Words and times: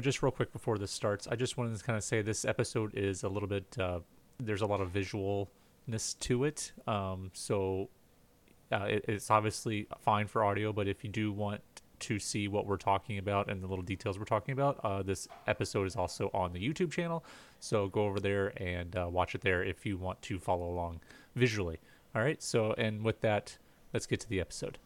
know, 0.00 0.02
just 0.02 0.22
real 0.22 0.32
quick 0.32 0.52
before 0.52 0.78
this 0.78 0.90
starts, 0.90 1.28
I 1.28 1.36
just 1.36 1.56
wanted 1.56 1.78
to 1.78 1.84
kind 1.84 1.96
of 1.96 2.02
say 2.02 2.22
this 2.22 2.44
episode 2.44 2.94
is 2.94 3.22
a 3.22 3.28
little 3.28 3.48
bit. 3.48 3.76
Uh, 3.78 4.00
there's 4.38 4.62
a 4.62 4.66
lot 4.66 4.80
of 4.80 4.92
visualness 4.92 6.18
to 6.20 6.44
it, 6.44 6.72
um, 6.86 7.30
so 7.34 7.90
uh, 8.72 8.84
it, 8.84 9.04
it's 9.08 9.30
obviously 9.30 9.86
fine 10.00 10.26
for 10.26 10.42
audio. 10.42 10.72
But 10.72 10.88
if 10.88 11.04
you 11.04 11.10
do 11.10 11.32
want 11.32 11.60
to 12.00 12.18
see 12.18 12.48
what 12.48 12.66
we're 12.66 12.78
talking 12.78 13.18
about 13.18 13.50
and 13.50 13.62
the 13.62 13.66
little 13.66 13.84
details 13.84 14.18
we're 14.18 14.24
talking 14.24 14.52
about, 14.52 14.80
uh, 14.82 15.02
this 15.02 15.28
episode 15.46 15.86
is 15.86 15.96
also 15.96 16.30
on 16.32 16.54
the 16.54 16.58
YouTube 16.58 16.90
channel. 16.90 17.22
So 17.58 17.88
go 17.88 18.04
over 18.04 18.20
there 18.20 18.54
and 18.56 18.96
uh, 18.96 19.06
watch 19.10 19.34
it 19.34 19.42
there 19.42 19.62
if 19.62 19.84
you 19.84 19.98
want 19.98 20.22
to 20.22 20.38
follow 20.38 20.70
along 20.70 21.00
visually. 21.36 21.78
All 22.14 22.22
right. 22.22 22.42
So, 22.42 22.72
and 22.78 23.04
with 23.04 23.20
that, 23.20 23.58
let's 23.92 24.06
get 24.06 24.18
to 24.20 24.28
the 24.30 24.40
episode. 24.40 24.78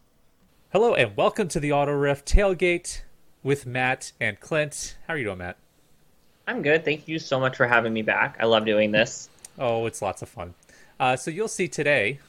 Hello 0.73 0.93
and 0.93 1.15
welcome 1.15 1.47
to 1.47 1.61
the 1.61 1.71
Auto 1.71 1.93
Ref 1.93 2.25
Tailgate 2.25 3.03
with 3.45 3.67
Matt 3.67 4.11
and 4.19 4.39
Clint. 4.39 4.97
How 5.07 5.13
are 5.13 5.17
you 5.17 5.25
doing, 5.25 5.37
Matt? 5.37 5.57
I'm 6.47 6.63
good. 6.63 6.83
Thank 6.83 7.07
you 7.07 7.19
so 7.19 7.39
much 7.39 7.55
for 7.55 7.67
having 7.67 7.93
me 7.93 8.01
back. 8.01 8.37
I 8.39 8.45
love 8.45 8.65
doing 8.65 8.91
this. 8.91 9.29
Oh, 9.59 9.85
it's 9.85 10.01
lots 10.01 10.23
of 10.23 10.29
fun. 10.29 10.55
Uh, 10.99 11.15
so 11.15 11.29
you'll 11.29 11.47
see 11.47 11.67
today. 11.67 12.19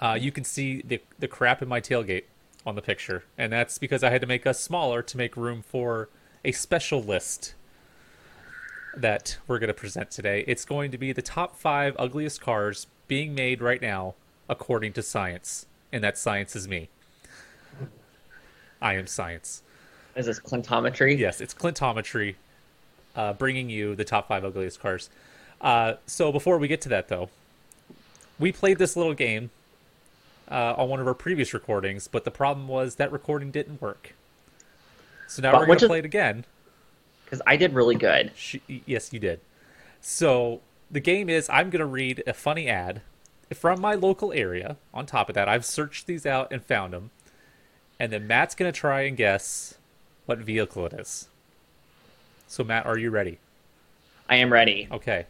Uh, 0.00 0.16
you 0.18 0.30
can 0.30 0.44
see 0.44 0.82
the 0.82 1.00
the 1.18 1.26
crap 1.26 1.60
in 1.60 1.68
my 1.68 1.80
tailgate 1.80 2.24
on 2.64 2.76
the 2.76 2.82
picture, 2.82 3.24
and 3.36 3.52
that's 3.52 3.78
because 3.78 4.04
I 4.04 4.10
had 4.10 4.20
to 4.20 4.26
make 4.28 4.46
us 4.46 4.60
smaller 4.60 5.02
to 5.02 5.16
make 5.16 5.36
room 5.36 5.62
for 5.62 6.08
a 6.44 6.52
special 6.52 7.02
list 7.02 7.54
that 8.96 9.38
we're 9.48 9.58
going 9.58 9.68
to 9.68 9.74
present 9.74 10.12
today. 10.12 10.44
It's 10.46 10.64
going 10.64 10.92
to 10.92 10.98
be 10.98 11.12
the 11.12 11.22
top 11.22 11.56
five 11.56 11.96
ugliest 11.98 12.40
cars 12.40 12.86
being 13.08 13.34
made 13.34 13.60
right 13.60 13.82
now 13.82 14.14
according 14.48 14.92
to 14.92 15.02
science, 15.02 15.66
and 15.92 16.04
that 16.04 16.16
science 16.16 16.54
is 16.54 16.68
me. 16.68 16.88
I 18.80 18.94
am 18.94 19.08
science. 19.08 19.62
Is 20.16 20.26
this 20.26 20.40
Clintometry? 20.40 21.18
Yes, 21.18 21.40
it's 21.40 21.54
Clintometry, 21.54 22.34
uh, 23.14 23.32
bringing 23.34 23.70
you 23.70 23.94
the 23.94 24.04
top 24.04 24.28
five 24.28 24.44
ugliest 24.44 24.80
cars. 24.80 25.10
Uh, 25.60 25.94
so 26.06 26.32
before 26.32 26.58
we 26.58 26.68
get 26.68 26.80
to 26.82 26.88
that, 26.88 27.08
though, 27.08 27.28
we 28.38 28.52
played 28.52 28.78
this 28.78 28.96
little 28.96 29.14
game 29.14 29.50
uh, 30.50 30.74
on 30.76 30.88
one 30.88 31.00
of 31.00 31.06
our 31.06 31.14
previous 31.14 31.52
recordings, 31.52 32.08
but 32.08 32.24
the 32.24 32.30
problem 32.30 32.68
was 32.68 32.96
that 32.96 33.12
recording 33.12 33.50
didn't 33.50 33.80
work. 33.80 34.14
So 35.26 35.42
now 35.42 35.52
But 35.52 35.60
we're 35.60 35.66
going 35.66 35.78
to 35.80 35.86
play 35.88 35.98
it 35.98 36.04
again. 36.04 36.44
Because 37.24 37.42
I 37.46 37.56
did 37.56 37.74
really 37.74 37.94
good. 37.94 38.32
She, 38.34 38.62
yes, 38.86 39.12
you 39.12 39.18
did. 39.18 39.40
So 40.00 40.60
the 40.90 41.00
game 41.00 41.28
is 41.28 41.48
I'm 41.50 41.70
going 41.70 41.80
to 41.80 41.86
read 41.86 42.22
a 42.26 42.32
funny 42.32 42.68
ad 42.68 43.02
from 43.52 43.80
my 43.80 43.94
local 43.94 44.32
area. 44.32 44.76
On 44.94 45.04
top 45.04 45.28
of 45.28 45.34
that, 45.34 45.48
I've 45.48 45.64
searched 45.64 46.06
these 46.06 46.24
out 46.24 46.50
and 46.50 46.64
found 46.64 46.92
them. 46.94 47.10
And 48.00 48.12
then 48.12 48.26
Matt's 48.26 48.54
going 48.54 48.72
to 48.72 48.78
try 48.78 49.02
and 49.02 49.16
guess 49.16 49.76
what 50.28 50.38
vehicle 50.38 50.84
it 50.84 50.92
is. 50.92 51.28
So, 52.46 52.62
Matt, 52.62 52.84
are 52.84 52.98
you 52.98 53.10
ready? 53.10 53.38
I 54.28 54.36
am 54.36 54.52
ready. 54.52 54.86
Okay. 54.92 55.24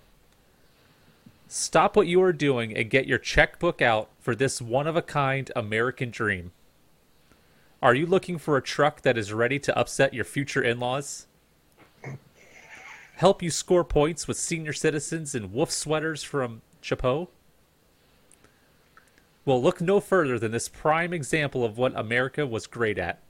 Stop 1.46 1.96
what 1.96 2.08
you 2.08 2.20
are 2.20 2.32
doing 2.32 2.76
and 2.76 2.90
get 2.90 3.06
your 3.06 3.18
checkbook 3.18 3.80
out 3.80 4.10
for 4.20 4.34
this 4.34 4.60
one 4.60 4.88
of 4.88 4.96
a 4.96 5.02
kind 5.02 5.50
American 5.54 6.10
dream. 6.10 6.50
Are 7.80 7.94
you 7.94 8.06
looking 8.06 8.38
for 8.38 8.56
a 8.56 8.62
truck 8.62 9.02
that 9.02 9.16
is 9.16 9.32
ready 9.32 9.60
to 9.60 9.78
upset 9.78 10.12
your 10.12 10.24
future 10.24 10.62
in 10.62 10.80
laws? 10.80 11.26
Help 13.14 13.40
you 13.40 13.50
score 13.50 13.84
points 13.84 14.26
with 14.26 14.36
senior 14.36 14.72
citizens 14.72 15.34
in 15.34 15.52
wolf 15.52 15.70
sweaters 15.70 16.24
from 16.24 16.62
Shopko? 16.82 17.28
Well, 19.44 19.62
look 19.62 19.80
no 19.80 20.00
further 20.00 20.38
than 20.40 20.50
this 20.50 20.68
prime 20.68 21.12
example 21.12 21.64
of 21.64 21.78
what 21.78 21.96
America 21.96 22.46
was 22.46 22.66
great 22.66 22.98
at 22.98 23.20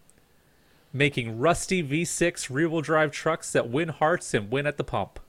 making 0.92 1.38
rusty 1.38 1.82
V6 1.82 2.48
rear 2.50 2.68
wheel 2.68 2.80
drive 2.80 3.10
trucks 3.10 3.52
that 3.52 3.68
win 3.68 3.88
hearts 3.88 4.34
and 4.34 4.50
win 4.50 4.66
at 4.66 4.76
the 4.76 4.84
pump. 4.84 5.20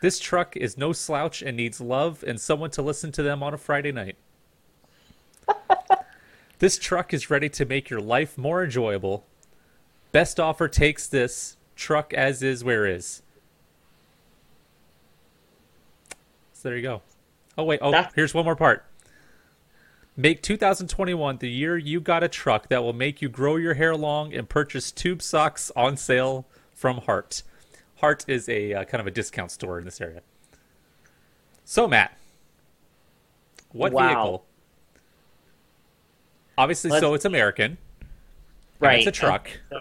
This 0.00 0.18
truck 0.18 0.56
is 0.56 0.76
no 0.76 0.92
slouch 0.92 1.42
and 1.42 1.56
needs 1.56 1.80
love 1.80 2.24
and 2.26 2.40
someone 2.40 2.70
to 2.70 2.82
listen 2.82 3.12
to 3.12 3.22
them 3.22 3.42
on 3.42 3.54
a 3.54 3.58
Friday 3.58 3.92
night. 3.92 4.16
this 6.58 6.76
truck 6.76 7.14
is 7.14 7.30
ready 7.30 7.48
to 7.50 7.64
make 7.64 7.88
your 7.88 8.00
life 8.00 8.36
more 8.36 8.64
enjoyable. 8.64 9.24
Best 10.10 10.40
offer 10.40 10.66
takes 10.66 11.06
this 11.06 11.56
truck 11.76 12.12
as 12.12 12.42
is 12.42 12.64
where 12.64 12.86
is. 12.86 13.22
So 16.52 16.68
there 16.68 16.76
you 16.76 16.82
go. 16.82 17.02
Oh 17.56 17.64
wait, 17.64 17.80
oh 17.82 17.92
That's- 17.92 18.12
here's 18.14 18.34
one 18.34 18.44
more 18.44 18.56
part. 18.56 18.84
Make 20.16 20.42
2021 20.42 21.38
the 21.38 21.48
year 21.48 21.76
you 21.78 22.00
got 22.00 22.22
a 22.22 22.28
truck 22.28 22.68
that 22.68 22.82
will 22.82 22.92
make 22.92 23.22
you 23.22 23.28
grow 23.28 23.56
your 23.56 23.74
hair 23.74 23.96
long 23.96 24.34
and 24.34 24.48
purchase 24.48 24.92
tube 24.92 25.22
socks 25.22 25.70
on 25.74 25.96
sale 25.96 26.46
from 26.74 26.98
Hart. 26.98 27.42
Hart 27.96 28.24
is 28.28 28.48
a 28.48 28.74
uh, 28.74 28.84
kind 28.84 29.00
of 29.00 29.06
a 29.06 29.10
discount 29.10 29.50
store 29.50 29.78
in 29.78 29.84
this 29.84 30.00
area. 30.00 30.20
So 31.64 31.88
Matt, 31.88 32.16
what 33.70 33.92
Wow. 33.92 34.06
vehicle? 34.06 34.44
Obviously, 36.58 36.90
Let's- 36.90 37.00
so 37.00 37.14
it's 37.14 37.24
American. 37.24 37.78
Right. 38.80 38.98
It's 38.98 39.06
a 39.06 39.12
truck. 39.12 39.48
Uh, 39.74 39.78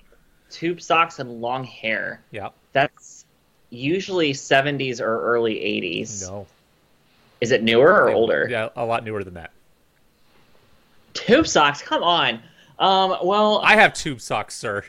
tube 0.50 0.80
socks 0.81 1.20
and 1.20 1.41
long 1.41 1.64
hair. 1.66 2.22
Yeah. 2.31 2.50
That's 2.72 3.25
usually 3.70 4.31
70s 4.34 5.02
or 5.02 5.22
early 5.24 5.56
80s. 5.56 6.22
No. 6.30 6.47
Is 7.41 7.52
it 7.52 7.64
newer 7.64 8.03
or 8.03 8.09
older? 8.12 8.47
Yeah, 8.50 8.70
a 8.75 8.86
lot 8.86 9.03
newer 9.03 9.24
than 9.24 9.34
that. 9.34 9.52
Tube 11.13 11.47
socks? 11.47 11.81
Come 11.81 12.03
on. 12.03 12.35
Um, 12.79 13.17
well, 13.23 13.59
I 13.63 13.75
have 13.75 13.94
tube 13.94 14.22
socks, 14.22 14.55
sir. 14.55 14.83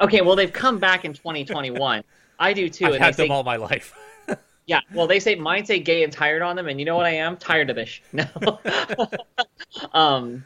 okay, 0.00 0.20
well, 0.20 0.34
they've 0.36 0.52
come 0.52 0.78
back 0.78 1.04
in 1.04 1.12
2021. 1.12 2.02
I 2.38 2.52
do 2.52 2.68
too. 2.68 2.86
I've 2.86 2.94
and 2.94 3.02
had 3.04 3.14
them 3.14 3.28
say, 3.28 3.32
all 3.32 3.44
my 3.44 3.56
life. 3.56 3.94
Yeah, 4.66 4.80
well, 4.94 5.06
they 5.06 5.20
say 5.20 5.34
mine 5.34 5.66
say 5.66 5.78
gay 5.78 6.04
and 6.04 6.10
tired 6.10 6.40
on 6.40 6.56
them, 6.56 6.68
and 6.68 6.80
you 6.80 6.86
know 6.86 6.96
what 6.96 7.04
I 7.04 7.10
am? 7.10 7.36
Tired 7.36 7.68
of 7.68 7.76
this. 7.76 7.90
sh- 7.90 8.00
No. 8.14 8.24
um, 9.92 10.42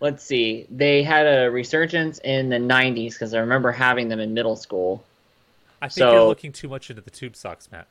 let's 0.00 0.24
see. 0.24 0.66
They 0.70 1.04
had 1.04 1.24
a 1.26 1.48
resurgence 1.52 2.18
in 2.24 2.48
the 2.48 2.56
'90s 2.56 3.12
because 3.12 3.32
I 3.32 3.38
remember 3.38 3.70
having 3.70 4.08
them 4.08 4.18
in 4.18 4.34
middle 4.34 4.56
school. 4.56 5.04
I 5.80 5.86
think 5.86 5.92
So- 6.04 6.10
you're 6.12 6.24
looking 6.24 6.50
too 6.50 6.68
much 6.68 6.90
into 6.90 7.00
the 7.02 7.10
tube 7.10 7.36
socks, 7.36 7.68
Matt. 7.70 7.86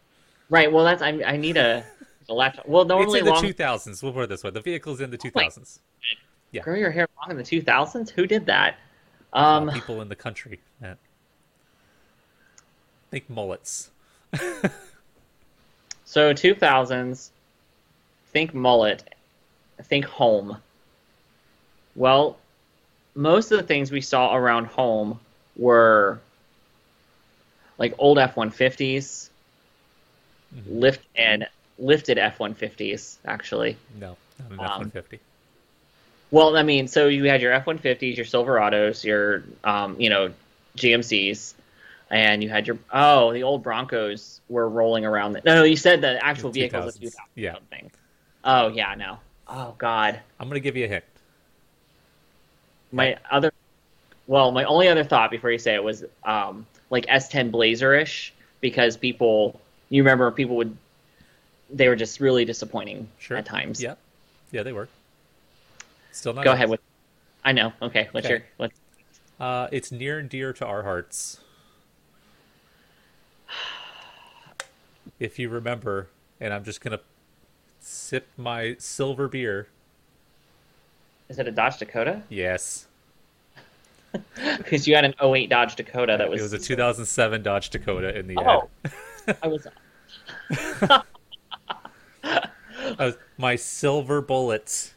Right. 0.49 0.69
Well, 0.69 0.83
that's 0.83 1.01
I. 1.01 1.09
I 1.25 1.37
need 1.37 1.55
a, 1.55 1.85
a 2.27 2.33
laptop. 2.33 2.67
Well, 2.67 2.81
It's 2.81 2.89
normally 2.89 3.19
in 3.19 3.25
the 3.25 3.31
long. 3.31 3.41
2000s. 3.43 4.03
We'll 4.03 4.11
put 4.11 4.23
it 4.23 4.29
this 4.29 4.43
way: 4.43 4.49
the 4.49 4.59
vehicle's 4.59 4.99
in 4.99 5.11
the 5.11 5.17
Oh 5.23 5.29
my- 5.33 5.45
2000s. 5.45 5.79
Yeah. 6.53 6.62
Grow 6.62 6.75
your 6.75 6.91
hair 6.91 7.08
long 7.19 7.31
in 7.31 7.38
the 7.38 7.44
2000s. 7.44 8.09
Who 8.12 8.25
did 8.25 8.46
that? 8.46 8.78
Um. 9.34 9.69
people 9.69 10.02
in 10.02 10.08
the 10.08 10.16
country, 10.16 10.59
Matt. 10.80 10.97
Think 13.12 13.30
mullets. 13.30 13.90
So 16.06 16.31
2000s. 16.31 17.31
Think 18.28 18.53
mullet. 18.53 19.16
Think 19.81 20.06
home. 20.06 20.58
Well, 21.96 22.38
most 23.16 23.52
of 23.52 23.58
the 23.58 23.64
things 23.64 23.91
we 23.91 24.02
saw 24.02 24.35
around 24.35 24.66
home 24.66 25.20
were 25.56 26.20
like 27.80 27.96
old 27.97 28.20
F-150s, 28.20 29.31
Mhm. 30.56 30.62
lift 30.68 31.02
and 31.16 31.47
lifted 31.80 32.20
F-150s 32.20 33.18
actually. 33.25 33.75
No, 34.00 34.16
not 34.38 34.52
an 34.52 34.59
Um, 34.59 34.91
F-150. 34.94 35.20
Well, 36.33 36.57
I 36.57 36.63
mean, 36.63 36.88
so 36.88 37.09
you 37.09 37.25
had 37.25 37.44
your 37.44 37.53
F-150s, 37.53 38.17
your 38.17 38.25
Silverados, 38.25 39.03
your 39.03 39.44
um, 39.63 40.01
you 40.01 40.09
know, 40.09 40.33
GMCs, 40.75 41.53
and 42.09 42.41
you 42.41 42.49
had 42.49 42.66
your 42.66 42.79
oh, 42.91 43.31
the 43.33 43.44
old 43.44 43.61
Broncos 43.61 44.41
were 44.49 44.67
rolling 44.67 45.05
around. 45.05 45.34
The, 45.34 45.41
no, 45.46 45.53
no, 45.53 45.63
you 45.63 45.75
said 45.75 46.02
the 46.02 46.17
actual 46.25 46.49
The 46.49 46.61
vehicle 46.61 46.81
was 46.81 46.96
2000s. 46.97 47.02
2000 47.02 47.19
Yeah. 47.35 47.53
something. 47.53 47.91
Oh 48.43 48.69
yeah, 48.69 48.96
no. 48.96 49.19
Oh 49.47 49.75
god. 49.78 50.22
I'm 50.40 50.47
gonna 50.47 50.59
give 50.59 50.75
you 50.75 50.85
a 50.85 50.87
hint. 50.87 51.03
My 52.91 53.17
other, 53.29 53.52
well, 54.25 54.52
my 54.52 54.63
only 54.63 54.87
other 54.87 55.03
thought 55.03 55.29
before 55.29 55.52
you 55.52 55.59
say 55.59 55.75
it 55.75 55.84
was 55.84 56.03
um, 56.23 56.66
like 56.90 57.05
S10 57.05 57.52
Blazer-ish 57.52 58.34
because 58.59 58.97
people, 58.97 59.61
you 59.90 60.02
remember 60.02 60.31
people 60.31 60.55
would, 60.55 60.75
they 61.69 61.87
were 61.90 61.96
just 61.96 62.19
really 62.19 62.43
disappointing 62.43 63.08
Sure. 63.19 63.37
at 63.37 63.46
times. 63.46 63.84
Yeah, 63.84 63.96
yeah, 64.52 64.63
they 64.63 64.73
were. 64.73 64.87
Still 66.13 66.33
not. 66.33 66.45
Go 66.45 66.51
ahead 66.53 66.69
with. 66.69 66.79
I 67.43 67.51
know. 67.51 67.73
Okay. 67.81 68.07
What's 68.11 68.25
Okay. 68.25 68.35
your? 68.35 68.43
What? 68.57 68.71
Uh, 69.39 69.67
it's 69.71 69.91
near 69.91 70.19
and 70.19 70.29
dear 70.29 70.53
to 70.53 70.65
our 70.65 70.83
hearts. 70.83 71.39
If 75.19 75.39
you 75.39 75.49
remember, 75.49 76.07
and 76.39 76.53
I'm 76.53 76.63
just 76.63 76.81
gonna 76.81 76.99
sip 77.79 78.27
my 78.37 78.75
silver 78.79 79.27
beer. 79.27 79.67
Is 81.29 81.39
it 81.39 81.47
a 81.47 81.51
Dodge 81.51 81.77
Dakota? 81.77 82.21
Yes, 82.29 82.87
Because 84.57 84.87
you 84.87 84.95
had 84.95 85.05
an 85.05 85.13
08 85.21 85.49
Dodge 85.49 85.75
Dakota 85.75 86.15
that 86.17 86.29
was. 86.29 86.39
it 86.39 86.43
was 86.43 86.53
a 86.53 86.59
2007 86.59 87.41
Dodge 87.43 87.69
Dakota 87.69 88.17
in 88.17 88.27
the 88.27 88.37
Oh. 88.37 88.69
ad. 89.27 89.37
I 89.41 89.47
was. 89.47 89.67
Uh, 92.99 93.11
my 93.37 93.55
silver 93.55 94.21
bullets. 94.21 94.93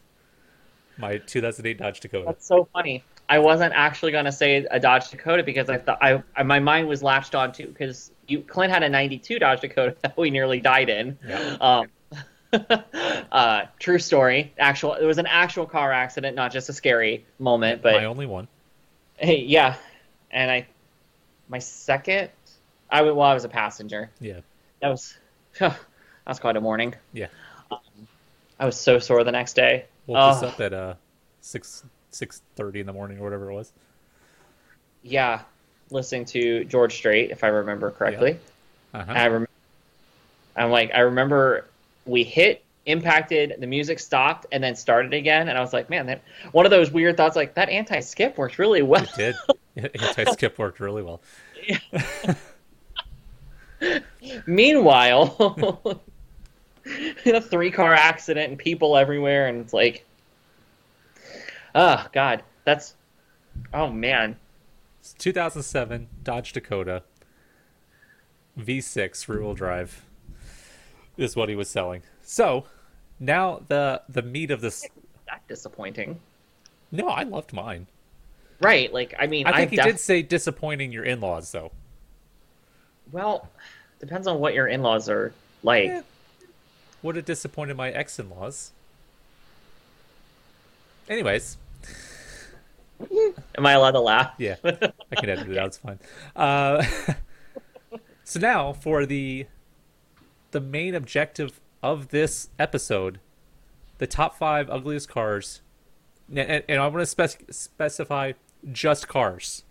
My 0.99 1.19
2008 1.19 1.79
Dodge 1.79 2.01
Dakota. 2.01 2.25
That's 2.27 2.47
so 2.47 2.69
funny. 2.73 3.05
I 3.29 3.39
wasn't 3.41 3.73
actually 3.75 4.13
gonna 4.13 4.33
say 4.33 4.67
a 4.71 4.79
Dodge 4.79 5.11
Dakota 5.11 5.43
because 5.43 5.69
I 5.69 5.79
thought 5.79 5.99
I, 6.01 6.23
I 6.37 6.43
my 6.43 6.61
mind 6.61 6.89
was 6.89 7.03
latched 7.03 7.35
on 7.35 7.53
to 7.53 7.67
because 7.67 8.11
you 8.29 8.41
Clint 8.41 8.73
had 8.73 8.83
a 8.83 8.89
'92 8.89 9.39
Dodge 9.39 9.61
Dakota 9.61 9.97
that 10.03 10.17
we 10.17 10.31
nearly 10.31 10.61
died 10.61 10.89
in. 10.89 11.19
Yeah. 11.27 11.57
Um, 11.61 11.87
uh, 13.33 13.65
true 13.79 13.99
story. 13.99 14.53
Actual, 14.59 14.95
it 14.95 15.05
was 15.05 15.19
an 15.19 15.27
actual 15.27 15.67
car 15.67 15.93
accident, 15.93 16.37
not 16.37 16.53
just 16.53 16.69
a 16.69 16.73
scary 16.73 17.27
moment. 17.39 17.83
But 17.83 17.95
My 17.95 18.05
only 18.05 18.27
one. 18.27 18.49
hey, 19.17 19.41
yeah, 19.41 19.77
and 20.31 20.51
I, 20.51 20.67
my 21.49 21.59
second, 21.59 22.31
I 22.91 23.03
well, 23.03 23.21
I 23.23 23.35
was 23.35 23.45
a 23.45 23.49
passenger. 23.49 24.11
Yeah. 24.21 24.41
That 24.81 24.89
was, 24.89 25.17
that 25.59 25.77
was 26.27 26.39
quite 26.39 26.57
a 26.57 26.61
morning. 26.61 26.95
Yeah. 27.13 27.29
I 28.59 28.65
was 28.65 28.79
so 28.79 28.99
sore 28.99 29.25
the 29.25 29.33
next 29.33 29.55
day. 29.55 29.87
Woke 30.07 30.19
us 30.19 30.43
Oh. 30.43 30.49
up 30.49 30.61
at 30.61 30.73
uh 30.73 30.95
six 31.41 31.85
six 32.11 32.43
thirty 32.55 32.81
in 32.81 32.87
the 32.87 32.93
morning 32.93 33.19
or 33.19 33.25
whatever 33.25 33.51
it 33.51 33.55
was. 33.55 33.73
Yeah, 35.03 35.43
listening 35.91 36.25
to 36.27 36.65
George 36.65 36.95
Strait, 36.95 37.31
if 37.31 37.45
I 37.45 37.49
remember 37.49 37.91
correctly. 37.91 38.39
Uh-huh. 38.95 39.13
I 39.13 39.25
remember. 39.27 39.49
I'm 40.57 40.71
like, 40.71 40.91
I 40.95 41.01
remember 41.01 41.67
we 42.07 42.25
hit, 42.25 42.65
impacted, 42.87 43.55
the 43.59 43.67
music 43.67 43.99
stopped, 43.99 44.47
and 44.53 44.63
then 44.65 44.75
started 44.75 45.13
again, 45.13 45.49
and 45.49 45.59
I 45.59 45.61
was 45.61 45.73
like, 45.73 45.91
man, 45.91 46.07
that 46.07 46.23
one 46.53 46.65
of 46.65 46.71
those 46.71 46.91
weird 46.91 47.17
thoughts, 47.17 47.37
like 47.37 47.55
that 47.55 47.69
anti-skip 47.69 48.39
worked 48.39 48.59
really 48.59 48.83
well. 48.83 49.03
It 49.03 49.11
did. 49.17 49.35
Anti 49.77 50.25
skip 50.33 50.59
worked 50.59 50.81
really 50.81 51.03
well. 51.03 51.21
Meanwhile, 54.47 56.01
in 57.25 57.35
a 57.35 57.41
three-car 57.41 57.95
accident 57.95 58.51
and 58.51 58.59
people 58.59 58.97
everywhere, 58.97 59.49
and 59.49 59.61
it's 59.61 59.73
like, 59.73 60.05
oh 61.75 62.07
god, 62.13 62.43
that's, 62.65 62.95
oh 63.73 63.89
man, 63.89 64.37
It's 65.01 65.13
2007 65.15 66.09
Dodge 66.23 66.53
Dakota 66.53 67.03
V6 68.59 69.29
rear 69.29 69.43
wheel 69.43 69.55
drive 69.55 70.05
is 71.17 71.37
what 71.37 71.49
he 71.49 71.55
was 71.55 71.69
selling. 71.69 72.03
So 72.23 72.65
now 73.21 73.63
the 73.69 74.03
the 74.09 74.23
meat 74.23 74.51
of 74.51 74.61
this. 74.61 74.87
that 75.27 75.43
disappointing. 75.49 76.21
No, 76.93 77.09
I 77.09 77.23
loved 77.25 77.53
mine. 77.53 77.87
Right, 78.61 78.93
like 78.93 79.15
I 79.19 79.27
mean, 79.27 79.47
I 79.47 79.53
think 79.53 79.69
I 79.69 79.71
he 79.71 79.77
def- 79.77 79.85
did 79.87 80.01
say 80.01 80.23
disappointing 80.23 80.93
your 80.93 81.05
in-laws 81.05 81.53
though. 81.53 81.73
Well, 83.13 83.49
depends 84.01 84.27
on 84.27 84.41
what 84.41 84.55
your 84.55 84.67
in-laws 84.67 85.09
are 85.09 85.33
like. 85.63 85.87
Yeah. 85.87 86.03
Would 87.03 87.17
have 87.17 87.25
disappointed 87.25 87.77
my 87.77 87.91
ex-in-laws. 87.91 88.73
Anyways, 91.09 91.57
Am 93.57 93.67
I 93.67 93.73
allowed 93.73 93.93
to 93.93 94.01
laugh? 94.01 94.33
Yeah, 94.39 94.57
I 94.65 95.17
can 95.17 95.29
edit 95.29 95.49
it 95.51 95.59
out. 95.59 95.67
It's 95.67 95.79
fine. 95.79 95.99
Uh, 96.35 96.85
so 98.25 98.41
now 98.41 98.73
for 98.73 99.05
the 99.07 99.47
the 100.53 100.61
main 100.61 100.95
objective 100.95 101.61
of 101.83 102.09
this 102.09 102.49
episode, 102.59 103.21
the 103.99 104.07
top 104.07 104.39
five 104.39 104.71
ugliest 104.71 105.09
cars, 105.09 105.61
and, 106.29 106.39
and, 106.39 106.65
and 106.69 106.81
I 106.81 106.87
want 106.87 107.01
to 107.03 107.07
spec- 107.07 107.43
specify 107.51 108.33
just 108.73 109.09
cars, 109.09 109.65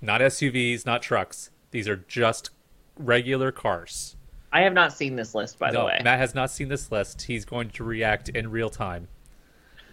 not 0.00 0.20
SUVs, 0.20 0.84
not 0.84 1.02
trucks. 1.02 1.50
These 1.70 1.86
are 1.88 1.96
just 1.96 2.50
regular 2.96 3.52
cars. 3.52 4.16
I 4.52 4.62
have 4.62 4.72
not 4.72 4.92
seen 4.92 5.16
this 5.16 5.34
list, 5.34 5.58
by 5.58 5.70
the 5.70 5.84
way. 5.84 6.00
Matt 6.02 6.18
has 6.18 6.34
not 6.34 6.50
seen 6.50 6.68
this 6.68 6.90
list. 6.90 7.22
He's 7.22 7.44
going 7.44 7.70
to 7.70 7.84
react 7.84 8.28
in 8.28 8.50
real 8.50 8.70
time. 8.70 9.08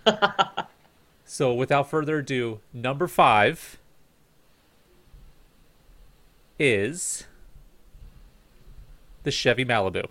so, 1.26 1.54
without 1.54 1.90
further 1.90 2.20
ado, 2.20 2.60
number 2.74 3.08
five 3.08 3.78
is 6.58 7.26
the 9.24 9.32
Chevy 9.32 9.64
Malibu. 9.64 10.08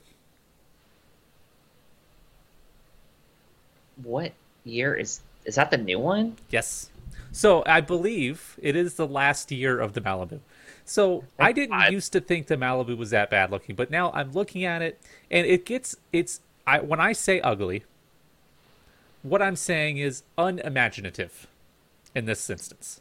What 4.02 4.32
year 4.64 4.94
is 4.94 5.20
is 5.44 5.56
that? 5.56 5.70
The 5.70 5.78
new 5.78 5.98
one? 5.98 6.36
Yes. 6.50 6.90
So, 7.32 7.64
I 7.66 7.80
believe 7.80 8.58
it 8.62 8.76
is 8.76 8.94
the 8.94 9.06
last 9.06 9.50
year 9.50 9.80
of 9.80 9.94
the 9.94 10.00
Malibu. 10.00 10.40
So, 10.88 11.24
I 11.38 11.50
didn't 11.50 11.76
God. 11.76 11.92
used 11.92 12.12
to 12.12 12.20
think 12.20 12.46
the 12.46 12.56
Malibu 12.56 12.96
was 12.96 13.10
that 13.10 13.28
bad 13.28 13.50
looking, 13.50 13.74
but 13.74 13.90
now 13.90 14.12
I'm 14.14 14.32
looking 14.32 14.64
at 14.64 14.82
it 14.82 15.00
and 15.30 15.44
it 15.44 15.66
gets 15.66 15.96
it's 16.12 16.40
I 16.64 16.78
when 16.78 17.00
I 17.00 17.12
say 17.12 17.40
ugly, 17.40 17.82
what 19.22 19.42
I'm 19.42 19.56
saying 19.56 19.98
is 19.98 20.22
unimaginative 20.38 21.48
in 22.14 22.26
this 22.26 22.48
instance. 22.48 23.00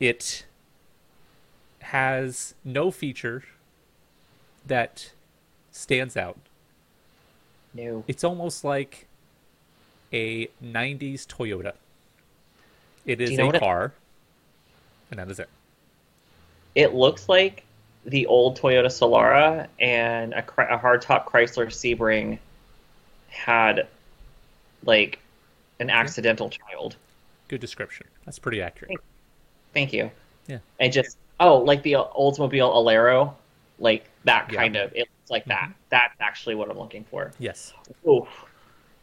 It 0.00 0.44
has 1.80 2.54
no 2.64 2.90
feature 2.90 3.44
that 4.66 5.12
stands 5.70 6.16
out. 6.16 6.38
No. 7.72 8.02
It's 8.08 8.24
almost 8.24 8.64
like 8.64 9.06
a 10.12 10.46
90s 10.62 11.24
Toyota. 11.24 11.74
It 13.06 13.20
is 13.20 13.30
you 13.30 13.36
know 13.36 13.44
a 13.44 13.46
what 13.46 13.54
it- 13.54 13.60
car, 13.60 13.92
and 15.10 15.20
that 15.20 15.30
is 15.30 15.38
it. 15.38 15.48
It 16.74 16.94
looks 16.94 17.28
like 17.28 17.64
the 18.04 18.26
old 18.26 18.58
Toyota 18.58 18.86
Solara 18.86 19.68
and 19.78 20.32
a, 20.32 20.38
a 20.38 20.78
hardtop 20.78 21.26
Chrysler 21.26 21.66
Sebring 21.66 22.38
had 23.28 23.86
like 24.84 25.18
an 25.78 25.90
accidental 25.90 26.50
child. 26.50 26.96
Good 27.48 27.60
description. 27.60 28.06
That's 28.24 28.38
pretty 28.38 28.62
accurate. 28.62 28.98
Thank 29.74 29.92
you. 29.92 30.10
Yeah. 30.46 30.58
And 30.78 30.92
just 30.92 31.16
oh, 31.38 31.58
like 31.58 31.82
the 31.82 31.92
Oldsmobile 31.92 32.74
Alero, 32.74 33.34
like 33.78 34.04
that 34.24 34.50
Yeah. 34.52 34.60
kind 34.60 34.76
of. 34.76 34.92
It 34.92 35.00
looks 35.00 35.30
like 35.30 35.44
that. 35.46 35.62
Mm-hmm. 35.64 35.72
That's 35.90 36.14
actually 36.20 36.54
what 36.54 36.70
I'm 36.70 36.78
looking 36.78 37.04
for. 37.04 37.32
Yes. 37.38 37.72
Oof. 38.08 38.28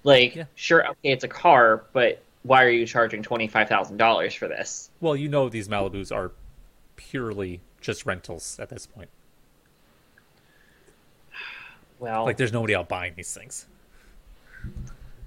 Like, 0.03 0.35
Yeah. 0.35 0.45
sure, 0.55 0.87
okay, 0.87 1.11
it's 1.11 1.23
a 1.23 1.27
car, 1.27 1.83
but 1.93 2.21
why 2.43 2.63
are 2.63 2.69
you 2.69 2.85
charging 2.85 3.21
twenty 3.23 3.47
five 3.47 3.67
thousand 3.67 3.97
dollars 3.97 4.33
for 4.33 4.47
this? 4.47 4.89
Well, 5.01 5.15
you 5.15 5.27
know 5.29 5.49
these 5.49 5.67
Malibus 5.67 6.15
are 6.15 6.31
purely 6.97 7.61
just 7.79 8.05
rentals 8.05 8.59
at 8.59 8.69
this 8.69 8.85
point. 8.85 9.09
Well, 11.99 12.25
Like 12.25 12.37
there's 12.37 12.53
nobody 12.53 12.75
out 12.75 12.89
buying 12.89 13.13
these 13.15 13.33
things. 13.33 13.65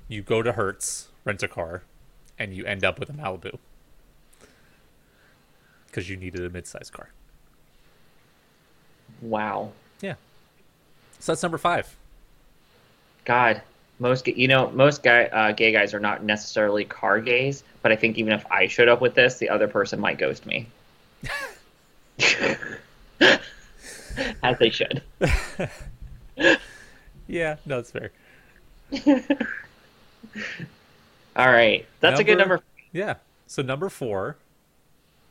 You 0.08 0.22
go 0.22 0.42
to 0.42 0.52
Hertz, 0.52 1.08
rent 1.24 1.42
a 1.42 1.48
car, 1.48 1.82
and 2.38 2.54
you 2.54 2.64
end 2.64 2.84
up 2.84 3.00
with 3.00 3.08
a 3.10 3.12
Malibu. 3.12 3.58
Because 5.86 6.08
you 6.08 6.16
needed 6.16 6.44
a 6.44 6.50
mid-sized 6.50 6.92
car. 6.92 7.10
wow, 9.20 9.72
Yeah. 10.00 10.14
So 11.18 11.32
that's 11.32 11.42
number 11.42 11.58
five. 11.58 11.96
God, 13.24 13.62
most 13.98 14.26
you 14.26 14.48
know 14.48 14.70
most 14.70 15.02
guy 15.02 15.24
uh, 15.26 15.52
gay 15.52 15.72
guys 15.72 15.92
are 15.92 16.00
not 16.00 16.24
necessarily 16.24 16.84
car 16.84 17.20
gays, 17.20 17.62
but 17.82 17.92
I 17.92 17.96
think 17.96 18.16
even 18.16 18.32
if 18.32 18.44
I 18.50 18.66
showed 18.66 18.88
up 18.88 19.00
with 19.00 19.14
this, 19.14 19.38
the 19.38 19.48
other 19.50 19.68
person 19.68 20.00
might 20.00 20.18
ghost 20.18 20.46
me. 20.46 20.66
As 24.42 24.58
they 24.58 24.70
should. 24.70 25.02
Yeah, 27.30 27.56
no, 27.64 27.76
that's 27.80 27.92
fair. 27.92 28.10
All 31.36 31.46
right, 31.46 31.86
that's 32.00 32.18
a 32.18 32.24
good 32.24 32.38
Number- 32.38 32.54
number. 32.56 32.64
Yeah. 32.92 33.14
So 33.46 33.62
number 33.62 33.88
four 33.88 34.36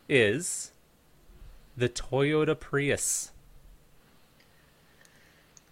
is 0.08 0.72
the 1.76 1.90
Toyota 1.90 2.58
Prius. 2.58 3.32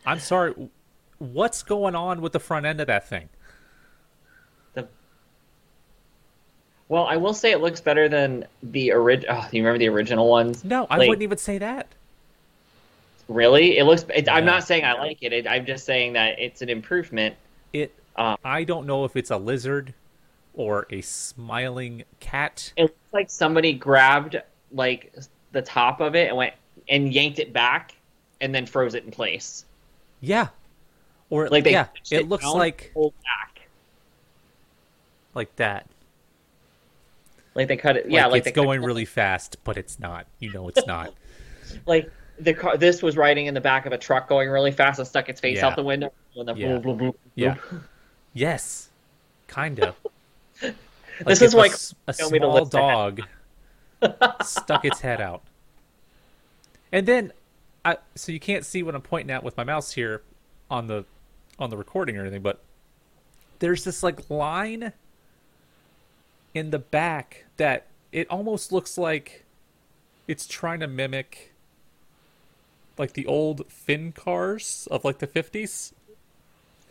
I'm 0.05 0.19
sorry. 0.19 0.53
What's 1.17 1.63
going 1.63 1.95
on 1.95 2.19
with 2.21 2.33
the 2.33 2.39
front 2.41 2.65
end 2.65 2.81
of 2.81 2.87
that 2.87 3.07
thing? 3.07 3.29
The... 4.73 4.85
Well, 6.89 7.05
I 7.05 7.15
will 7.15 7.33
say 7.33 7.51
it 7.51 7.61
looks 7.61 7.79
better 7.79 8.09
than 8.09 8.45
the 8.63 8.91
original. 8.91 9.37
Oh, 9.37 9.47
you 9.53 9.61
remember 9.63 9.79
the 9.79 9.87
original 9.87 10.27
ones? 10.29 10.65
No, 10.65 10.87
I 10.89 10.97
Like- 10.97 11.07
wouldn't 11.07 11.23
even 11.23 11.37
say 11.37 11.57
that. 11.57 11.87
Really? 13.27 13.77
It 13.77 13.83
looks. 13.83 14.05
It, 14.13 14.29
I'm 14.29 14.45
not 14.45 14.63
saying 14.63 14.85
I 14.85 14.93
like 14.93 15.21
it. 15.21 15.33
it. 15.33 15.47
I'm 15.47 15.65
just 15.65 15.85
saying 15.85 16.13
that 16.13 16.39
it's 16.39 16.61
an 16.61 16.69
improvement. 16.69 17.35
It. 17.73 17.93
Um, 18.15 18.37
I 18.43 18.63
don't 18.63 18.87
know 18.87 19.05
if 19.05 19.15
it's 19.15 19.31
a 19.31 19.37
lizard 19.37 19.93
or 20.53 20.87
a 20.89 21.01
smiling 21.01 22.03
cat. 22.19 22.71
It 22.77 22.83
looks 22.83 23.13
like 23.13 23.29
somebody 23.29 23.73
grabbed 23.73 24.41
like 24.71 25.13
the 25.51 25.61
top 25.61 26.01
of 26.01 26.15
it 26.15 26.29
and 26.29 26.37
went 26.37 26.53
and 26.89 27.13
yanked 27.13 27.39
it 27.39 27.51
back, 27.51 27.95
and 28.41 28.55
then 28.55 28.65
froze 28.65 28.95
it 28.95 29.03
in 29.03 29.11
place. 29.11 29.65
Yeah. 30.21 30.47
Or 31.29 31.49
Like 31.49 31.65
they 31.65 31.71
yeah, 31.71 31.83
pushed 31.83 32.13
it 32.13 32.29
looks 32.29 32.45
like 32.45 32.93
back. 32.95 33.67
like 35.33 35.53
that. 35.57 35.85
Like 37.53 37.67
they 37.67 37.75
cut 37.75 37.97
it. 37.97 38.09
Yeah, 38.09 38.27
like, 38.27 38.45
it's 38.45 38.55
going 38.55 38.81
really 38.81 39.05
fast, 39.05 39.57
but 39.63 39.77
it's 39.77 39.99
not. 39.99 40.27
You 40.39 40.53
know, 40.53 40.69
it's 40.69 40.85
not. 40.87 41.13
like 41.85 42.09
the 42.39 42.53
car. 42.53 42.77
This 42.77 43.01
was 43.01 43.17
riding 43.17 43.47
in 43.47 43.53
the 43.53 43.61
back 43.61 43.85
of 43.85 43.93
a 43.93 43.97
truck 43.97 44.27
going 44.27 44.49
really 44.49 44.71
fast 44.71 44.99
and 44.99 45.07
stuck 45.07 45.29
its 45.29 45.39
face 45.39 45.57
Yeah. 45.57 45.67
out 45.67 45.75
the 45.75 45.83
window. 45.83 46.11
And 46.35 46.47
then 46.47 46.57
Yeah. 46.57 46.67
boom, 46.67 46.81
boom, 46.81 46.97
boom, 46.97 47.13
Yeah. 47.35 47.55
Yes, 48.33 48.89
kind 49.47 49.79
of. 49.79 49.95
This 51.25 51.41
is 51.41 51.55
like 51.55 51.71
a, 52.07 52.13
to 52.13 52.27
small 52.27 52.65
dog 52.65 53.21
stuck 54.43 54.85
its 54.85 55.01
head 55.01 55.19
out. 55.19 55.41
And 56.91 57.07
then, 57.07 57.33
I 57.83 57.97
so 58.15 58.31
you 58.31 58.39
can't 58.39 58.63
see 58.63 58.83
what 58.83 58.93
I'm 58.93 59.01
pointing 59.01 59.31
at 59.31 59.43
with 59.43 59.57
my 59.57 59.63
mouse 59.63 59.93
here 59.93 60.21
on 60.69 60.85
the 60.85 61.05
on 61.57 61.71
the 61.71 61.77
recording 61.77 62.17
or 62.17 62.21
anything, 62.21 62.43
but 62.43 62.61
there's 63.59 63.83
this 63.83 64.03
like 64.03 64.29
line 64.29 64.93
in 66.53 66.69
the 66.69 66.79
back 66.79 67.45
that 67.57 67.87
it 68.11 68.29
almost 68.29 68.71
looks 68.71 68.97
like 68.97 69.45
it's 70.27 70.45
trying 70.47 70.79
to 70.81 70.87
mimic 70.87 71.53
like 72.97 73.13
the 73.13 73.25
old 73.25 73.71
fin 73.71 74.11
cars 74.11 74.87
of 74.91 75.05
like 75.05 75.19
the 75.19 75.27
50s. 75.27 75.93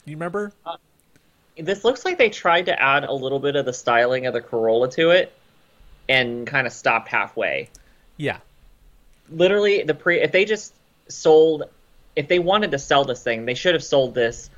You 0.04 0.16
remember? 0.16 0.52
This 1.58 1.84
looks 1.84 2.04
like 2.04 2.18
they 2.18 2.28
tried 2.28 2.66
to 2.66 2.80
add 2.80 3.04
a 3.04 3.12
little 3.12 3.38
bit 3.38 3.56
of 3.56 3.64
the 3.64 3.72
styling 3.72 4.26
of 4.26 4.34
the 4.34 4.40
Corolla 4.40 4.90
to 4.92 5.10
it, 5.10 5.32
and 6.08 6.46
kind 6.46 6.66
of 6.66 6.72
stopped 6.72 7.08
halfway. 7.08 7.70
Yeah. 8.16 8.38
Literally, 9.30 9.82
the 9.82 9.94
pre 9.94 10.20
if 10.20 10.32
they 10.32 10.44
just 10.44 10.75
sold, 11.08 11.64
if 12.14 12.28
they 12.28 12.38
wanted 12.38 12.70
to 12.72 12.78
sell 12.78 13.04
this 13.04 13.22
thing, 13.22 13.46
they 13.46 13.54
should 13.54 13.75
have 13.75 13.84
sold 13.84 14.14
this, 14.14 14.50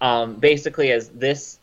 um, 0.00 0.34
basically 0.36 0.92
as 0.92 1.08
this, 1.10 1.58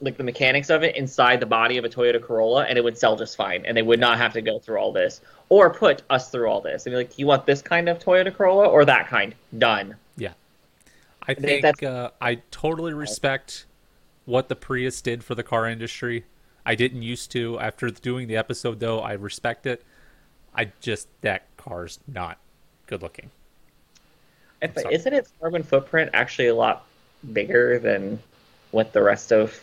like 0.00 0.16
the 0.16 0.24
mechanics 0.24 0.70
of 0.70 0.82
it 0.82 0.96
inside 0.96 1.40
the 1.40 1.46
body 1.46 1.76
of 1.78 1.84
a 1.84 1.88
Toyota 1.88 2.22
Corolla, 2.22 2.64
and 2.64 2.76
it 2.76 2.84
would 2.84 2.98
sell 2.98 3.16
just 3.16 3.36
fine, 3.36 3.64
and 3.64 3.76
they 3.76 3.82
would 3.82 4.00
not 4.00 4.18
have 4.18 4.32
to 4.34 4.42
go 4.42 4.58
through 4.58 4.78
all 4.78 4.92
this 4.92 5.20
or 5.48 5.70
put 5.70 6.02
us 6.10 6.30
through 6.30 6.48
all 6.48 6.60
this. 6.60 6.86
And 6.86 6.92
be 6.92 6.96
like, 6.96 7.18
you 7.18 7.26
want 7.26 7.46
this 7.46 7.62
kind 7.62 7.88
of 7.88 7.98
Toyota 7.98 8.34
Corolla 8.34 8.66
or 8.66 8.84
that 8.84 9.08
kind? 9.08 9.34
Done. 9.56 9.96
Yeah. 10.16 10.32
I 11.26 11.34
think 11.34 11.62
think 11.62 11.82
uh, 11.82 12.10
I 12.20 12.36
totally 12.50 12.92
respect 12.92 13.66
what 14.26 14.48
the 14.48 14.56
Prius 14.56 15.00
did 15.00 15.24
for 15.24 15.34
the 15.34 15.42
car 15.42 15.66
industry. 15.66 16.24
I 16.66 16.74
didn't 16.74 17.02
used 17.02 17.30
to. 17.32 17.58
After 17.60 17.88
doing 17.90 18.26
the 18.28 18.36
episode, 18.36 18.80
though, 18.80 19.00
I 19.00 19.12
respect 19.12 19.66
it. 19.66 19.82
I 20.54 20.70
just, 20.80 21.08
that 21.20 21.44
car's 21.56 21.98
not 22.06 22.38
good 22.86 23.02
looking. 23.02 23.30
If, 24.62 24.76
isn't 24.90 25.12
its 25.12 25.30
carbon 25.40 25.62
footprint 25.62 26.10
actually 26.14 26.48
a 26.48 26.54
lot 26.54 26.86
bigger 27.32 27.78
than 27.78 28.18
what 28.70 28.92
the 28.92 29.02
rest 29.02 29.32
of 29.32 29.62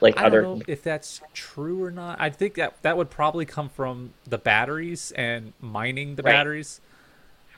like 0.00 0.18
I 0.18 0.24
other 0.24 0.42
don't 0.42 0.58
know 0.58 0.64
if 0.66 0.82
that's 0.82 1.20
true 1.34 1.82
or 1.82 1.90
not. 1.90 2.20
I 2.20 2.30
think 2.30 2.54
that 2.54 2.82
that 2.82 2.96
would 2.96 3.10
probably 3.10 3.44
come 3.44 3.68
from 3.68 4.12
the 4.28 4.38
batteries 4.38 5.12
and 5.12 5.52
mining 5.60 6.16
the 6.16 6.22
Right. 6.22 6.32
batteries. 6.32 6.80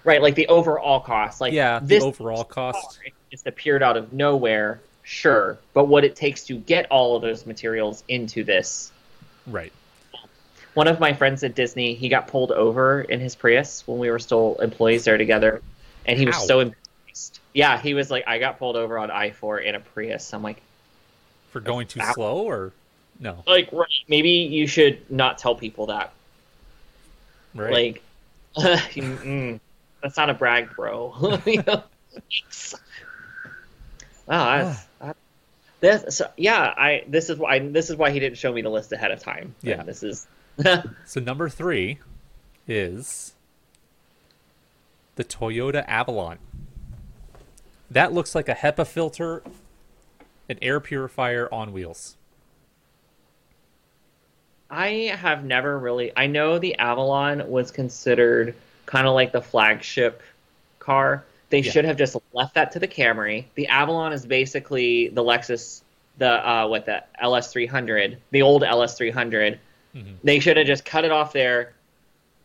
right 0.04 0.20
like 0.20 0.34
the 0.34 0.48
overall 0.48 0.98
cost 1.00 1.40
like 1.40 1.52
Yeah, 1.52 1.78
the 1.78 1.86
this 1.86 2.02
overall 2.04 2.44
cost. 2.44 2.98
just 3.30 3.46
appeared 3.46 3.82
out 3.82 3.96
of 3.96 4.12
nowhere 4.12 4.80
sure 5.04 5.58
but 5.74 5.86
what 5.86 6.04
it 6.04 6.14
takes 6.16 6.44
to 6.46 6.54
get 6.58 6.86
all 6.90 7.14
of 7.16 7.22
those 7.22 7.46
materials 7.46 8.02
into 8.08 8.42
this 8.44 8.90
Right. 9.46 9.72
one 10.74 10.86
of 10.88 10.98
my 11.00 11.12
friends 11.12 11.42
at 11.44 11.54
disney 11.54 11.94
he 11.94 12.08
got 12.08 12.28
pulled 12.28 12.50
over 12.52 13.02
in 13.02 13.20
his 13.20 13.34
prius 13.36 13.86
when 13.86 13.98
we 13.98 14.10
were 14.10 14.18
still 14.18 14.56
employees 14.60 15.04
there 15.04 15.18
together 15.18 15.60
and 16.06 16.18
he 16.18 16.26
was 16.26 16.36
Ow. 16.36 16.46
so 16.46 16.60
embarrassed 16.60 17.40
yeah 17.54 17.78
he 17.78 17.94
was 17.94 18.10
like 18.10 18.24
i 18.26 18.38
got 18.38 18.58
pulled 18.58 18.76
over 18.76 18.98
on 18.98 19.08
i4 19.10 19.64
in 19.64 19.74
a 19.74 19.80
prius 19.80 20.32
i'm 20.34 20.42
like 20.42 20.62
For 21.52 21.60
going 21.60 21.86
too 21.86 22.00
Ow. 22.00 22.12
slow 22.12 22.42
or 22.42 22.72
no? 23.20 23.44
like 23.46 23.70
right, 23.72 23.88
maybe 24.08 24.30
you 24.30 24.66
should 24.66 25.08
not 25.10 25.38
tell 25.38 25.54
people 25.54 25.86
that 25.86 26.12
Right. 27.54 28.00
Like, 28.56 29.60
that's 30.02 30.16
not 30.16 30.30
a 30.30 30.34
brag, 30.34 30.74
bro. 30.74 31.38
You 31.46 31.62
know? 31.66 31.82
Wow, 34.26 34.64
that's, 34.64 34.86
that, 35.00 35.16
this, 35.80 36.16
so, 36.16 36.30
yeah. 36.36 36.72
I 36.76 37.04
this 37.08 37.28
is 37.28 37.38
why 37.38 37.58
this 37.58 37.90
is 37.90 37.96
why 37.96 38.10
he 38.10 38.20
didn't 38.20 38.38
show 38.38 38.52
me 38.52 38.62
the 38.62 38.68
list 38.70 38.92
ahead 38.92 39.10
of 39.10 39.18
time. 39.18 39.54
Yeah. 39.62 39.82
This 39.82 40.02
is 40.02 40.26
So 41.06 41.20
number 41.20 41.48
three 41.48 41.98
is 42.68 43.34
the 45.16 45.24
Toyota 45.24 45.84
Avalon. 45.88 46.38
That 47.90 48.12
looks 48.12 48.34
like 48.34 48.48
a 48.48 48.54
HEPA 48.54 48.86
filter, 48.86 49.42
an 50.52 50.58
air 50.62 50.78
purifier 50.78 51.48
on 51.52 51.72
wheels. 51.72 52.16
I 54.70 55.14
have 55.16 55.44
never 55.44 55.78
really. 55.78 56.12
I 56.16 56.26
know 56.28 56.58
the 56.58 56.76
Avalon 56.78 57.50
was 57.50 57.70
considered 57.70 58.54
kind 58.86 59.06
of 59.06 59.14
like 59.14 59.32
the 59.32 59.42
flagship 59.42 60.22
car. 60.78 61.24
They 61.50 61.58
Yeah. 61.58 61.70
should 61.72 61.84
have 61.84 61.96
just 61.96 62.16
left 62.32 62.54
that 62.54 62.72
to 62.72 62.78
the 62.78 62.88
Camry. 62.88 63.44
The 63.54 63.66
Avalon 63.68 64.12
is 64.12 64.24
basically 64.24 65.08
the 65.08 65.22
Lexus, 65.22 65.82
the 66.18 66.48
uh, 66.48 66.66
what 66.68 66.86
the 66.86 67.02
LS300, 67.22 68.16
the 68.30 68.42
old 68.42 68.62
LS300. 68.62 69.58
Mhm. 69.94 70.16
They 70.24 70.38
should 70.38 70.56
have 70.56 70.66
just 70.66 70.84
cut 70.84 71.04
it 71.04 71.10
off 71.10 71.32
there 71.32 71.72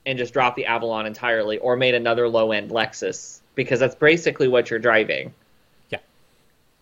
and 0.06 0.18
just 0.18 0.34
dropped 0.34 0.56
the 0.58 0.66
Avalon 0.66 1.06
entirely, 1.06 1.58
or 1.60 1.76
made 1.78 1.94
another 1.96 2.28
low 2.28 2.52
end 2.52 2.72
Lexus 2.72 3.40
because 3.56 3.80
that's 3.80 3.96
basically 3.96 4.48
what 4.48 4.70
you're 4.70 4.80
driving. 4.80 5.34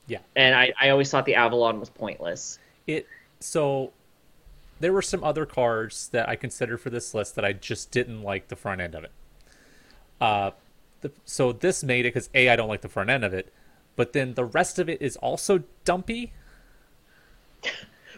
Yeah. 0.08 0.20
And 0.36 0.56
I, 0.56 0.74
I 0.80 0.90
always 0.90 1.10
thought 1.10 1.26
the 1.26 1.36
Avalon 1.36 1.80
was 1.80 1.90
pointless. 1.90 2.60
It 2.88 3.08
so 3.40 3.92
there 4.80 4.94
were 4.94 5.02
some 5.02 5.24
other 5.24 5.46
cars 5.46 6.10
that 6.12 6.28
I 6.30 6.36
considered 6.36 6.80
for 6.80 6.90
this 6.90 7.14
list 7.14 7.36
that 7.36 7.46
I 7.46 7.54
just 7.54 7.92
didn't 7.92 8.22
like 8.22 8.50
the 8.50 8.56
front 8.56 8.82
end 8.82 8.96
of 8.96 9.04
it. 9.04 9.12
Uh, 10.20 10.52
the, 11.02 11.12
so 11.26 11.52
this 11.52 11.84
made 11.84 12.06
it 12.06 12.14
because 12.14 12.30
a 12.34 12.50
I 12.50 12.56
don't 12.56 12.68
like 12.68 12.82
the 12.82 12.90
front 12.90 13.10
end 13.10 13.24
of 13.24 13.34
it, 13.34 13.52
but 13.96 14.14
then 14.14 14.34
the 14.34 14.46
rest 14.46 14.80
of 14.80 14.90
it 14.90 15.02
is 15.02 15.16
also 15.18 15.64
dumpy. 15.84 16.34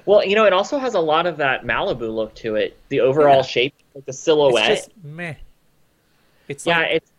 Well, 0.06 0.26
you 0.26 0.36
know, 0.36 0.46
it 0.46 0.54
also 0.54 0.78
has 0.78 0.94
a 0.94 1.00
lot 1.00 1.26
of 1.28 1.38
that 1.38 1.66
Malibu 1.66 2.14
look 2.14 2.34
to 2.36 2.56
it. 2.56 2.78
The 2.90 3.02
overall 3.02 3.38
Yeah. 3.38 3.42
shape, 3.42 3.74
like 3.94 4.06
the 4.06 4.14
silhouette. 4.14 4.72
It's 4.72 4.86
just 4.86 5.04
meh. 5.04 5.36
It's 6.48 6.66
yeah, 6.66 6.80
like 6.80 6.88
it's 6.92 7.12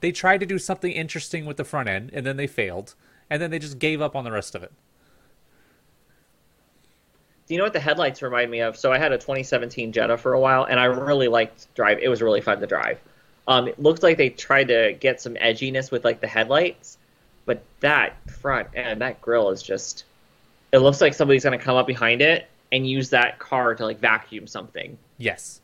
they 0.00 0.12
tried 0.12 0.40
to 0.40 0.46
do 0.46 0.58
something 0.58 0.90
interesting 0.90 1.46
with 1.46 1.56
the 1.56 1.64
front 1.64 1.88
end 1.88 2.10
and 2.12 2.26
then 2.26 2.36
they 2.36 2.46
failed, 2.46 2.94
and 3.30 3.40
then 3.40 3.50
they 3.50 3.58
just 3.58 3.78
gave 3.78 4.02
up 4.02 4.14
on 4.16 4.24
the 4.24 4.32
rest 4.32 4.54
of 4.54 4.62
it. 4.62 4.72
Do 7.46 7.54
you 7.54 7.58
know 7.58 7.64
what 7.64 7.72
the 7.72 7.80
headlights 7.80 8.22
remind 8.22 8.50
me 8.50 8.60
of? 8.60 8.76
So 8.76 8.92
I 8.92 8.98
had 8.98 9.12
a 9.12 9.18
2017 9.18 9.92
Jetta 9.92 10.16
for 10.16 10.34
a 10.34 10.40
while, 10.40 10.64
and 10.64 10.78
I 10.78 10.84
really 10.84 11.26
liked 11.28 11.72
drive. 11.74 11.98
It 12.00 12.08
was 12.08 12.22
really 12.22 12.40
fun 12.40 12.60
to 12.60 12.66
drive. 12.66 13.00
Um, 13.48 13.66
it 13.68 13.78
looked 13.80 14.02
like 14.04 14.16
they 14.18 14.28
tried 14.30 14.68
to 14.68 14.92
get 15.00 15.20
some 15.20 15.34
edginess 15.34 15.90
with 15.90 16.04
like 16.04 16.20
the 16.20 16.28
headlights, 16.28 16.98
but 17.46 17.62
that 17.80 18.14
front 18.30 18.68
and 18.74 19.00
that 19.00 19.20
grill 19.20 19.50
is 19.50 19.62
just. 19.62 20.04
It 20.72 20.78
looks 20.78 21.00
like 21.00 21.14
somebody's 21.14 21.42
gonna 21.42 21.58
come 21.58 21.76
up 21.76 21.88
behind 21.88 22.22
it 22.22 22.46
and 22.70 22.88
use 22.88 23.10
that 23.10 23.40
car 23.40 23.74
to 23.74 23.84
like 23.84 23.98
vacuum 23.98 24.46
something. 24.46 24.96
Yes, 25.18 25.60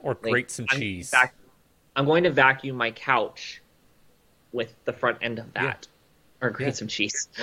or 0.00 0.12
Like, 0.22 0.32
grate 0.32 0.50
some 0.50 0.66
I'm 0.70 0.78
cheese. 0.78 1.10
vac- 1.10 1.34
I'm 1.96 2.04
going 2.04 2.24
to 2.24 2.30
vacuum 2.30 2.76
my 2.76 2.90
couch 2.90 3.62
with 4.52 4.74
the 4.84 4.92
front 4.92 5.16
end 5.22 5.38
of 5.38 5.50
that, 5.54 5.86
or 6.40 6.50
grate 6.50 6.68
Yeah. 6.68 6.74
some 6.74 6.88
cheese. 6.88 7.28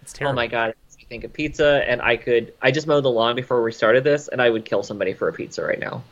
It's 0.00 0.12
terrible. 0.14 0.32
Oh 0.32 0.36
my 0.36 0.46
god! 0.46 0.72
I 0.98 1.04
think 1.04 1.24
of 1.24 1.32
pizza, 1.34 1.82
and 1.86 2.00
I 2.00 2.16
could. 2.16 2.54
I 2.62 2.70
just 2.70 2.86
mowed 2.86 3.04
the 3.04 3.10
lawn 3.10 3.36
before 3.36 3.62
we 3.62 3.72
started 3.72 4.04
this, 4.04 4.28
and 4.28 4.40
I 4.40 4.48
would 4.48 4.64
kill 4.64 4.82
somebody 4.82 5.12
for 5.12 5.28
a 5.28 5.32
pizza 5.34 5.62
right 5.62 5.78
now. 5.78 6.02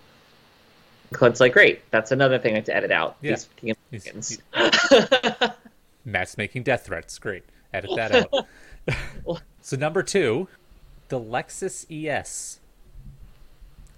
Clint's 1.15 1.41
like, 1.41 1.55
great. 1.55 1.81
That's 1.93 2.11
another 2.13 2.39
thing 2.39 2.53
I 2.53 2.57
have 2.57 2.65
to 2.67 2.77
edit 2.77 2.91
out. 2.91 3.17
Yeah. 3.23 3.31
These 3.31 3.45
fucking 3.47 3.75
He's- 3.91 4.39
Matt's 6.05 6.37
making 6.37 6.65
death 6.65 6.85
threats. 6.85 7.19
Great. 7.19 7.45
Edit 7.73 7.91
that 7.97 8.29
out. 8.35 9.41
so 9.63 9.77
number 9.77 10.03
two, 10.03 10.49
the 11.09 11.19
Lexus 11.19 11.87
ES 11.91 12.61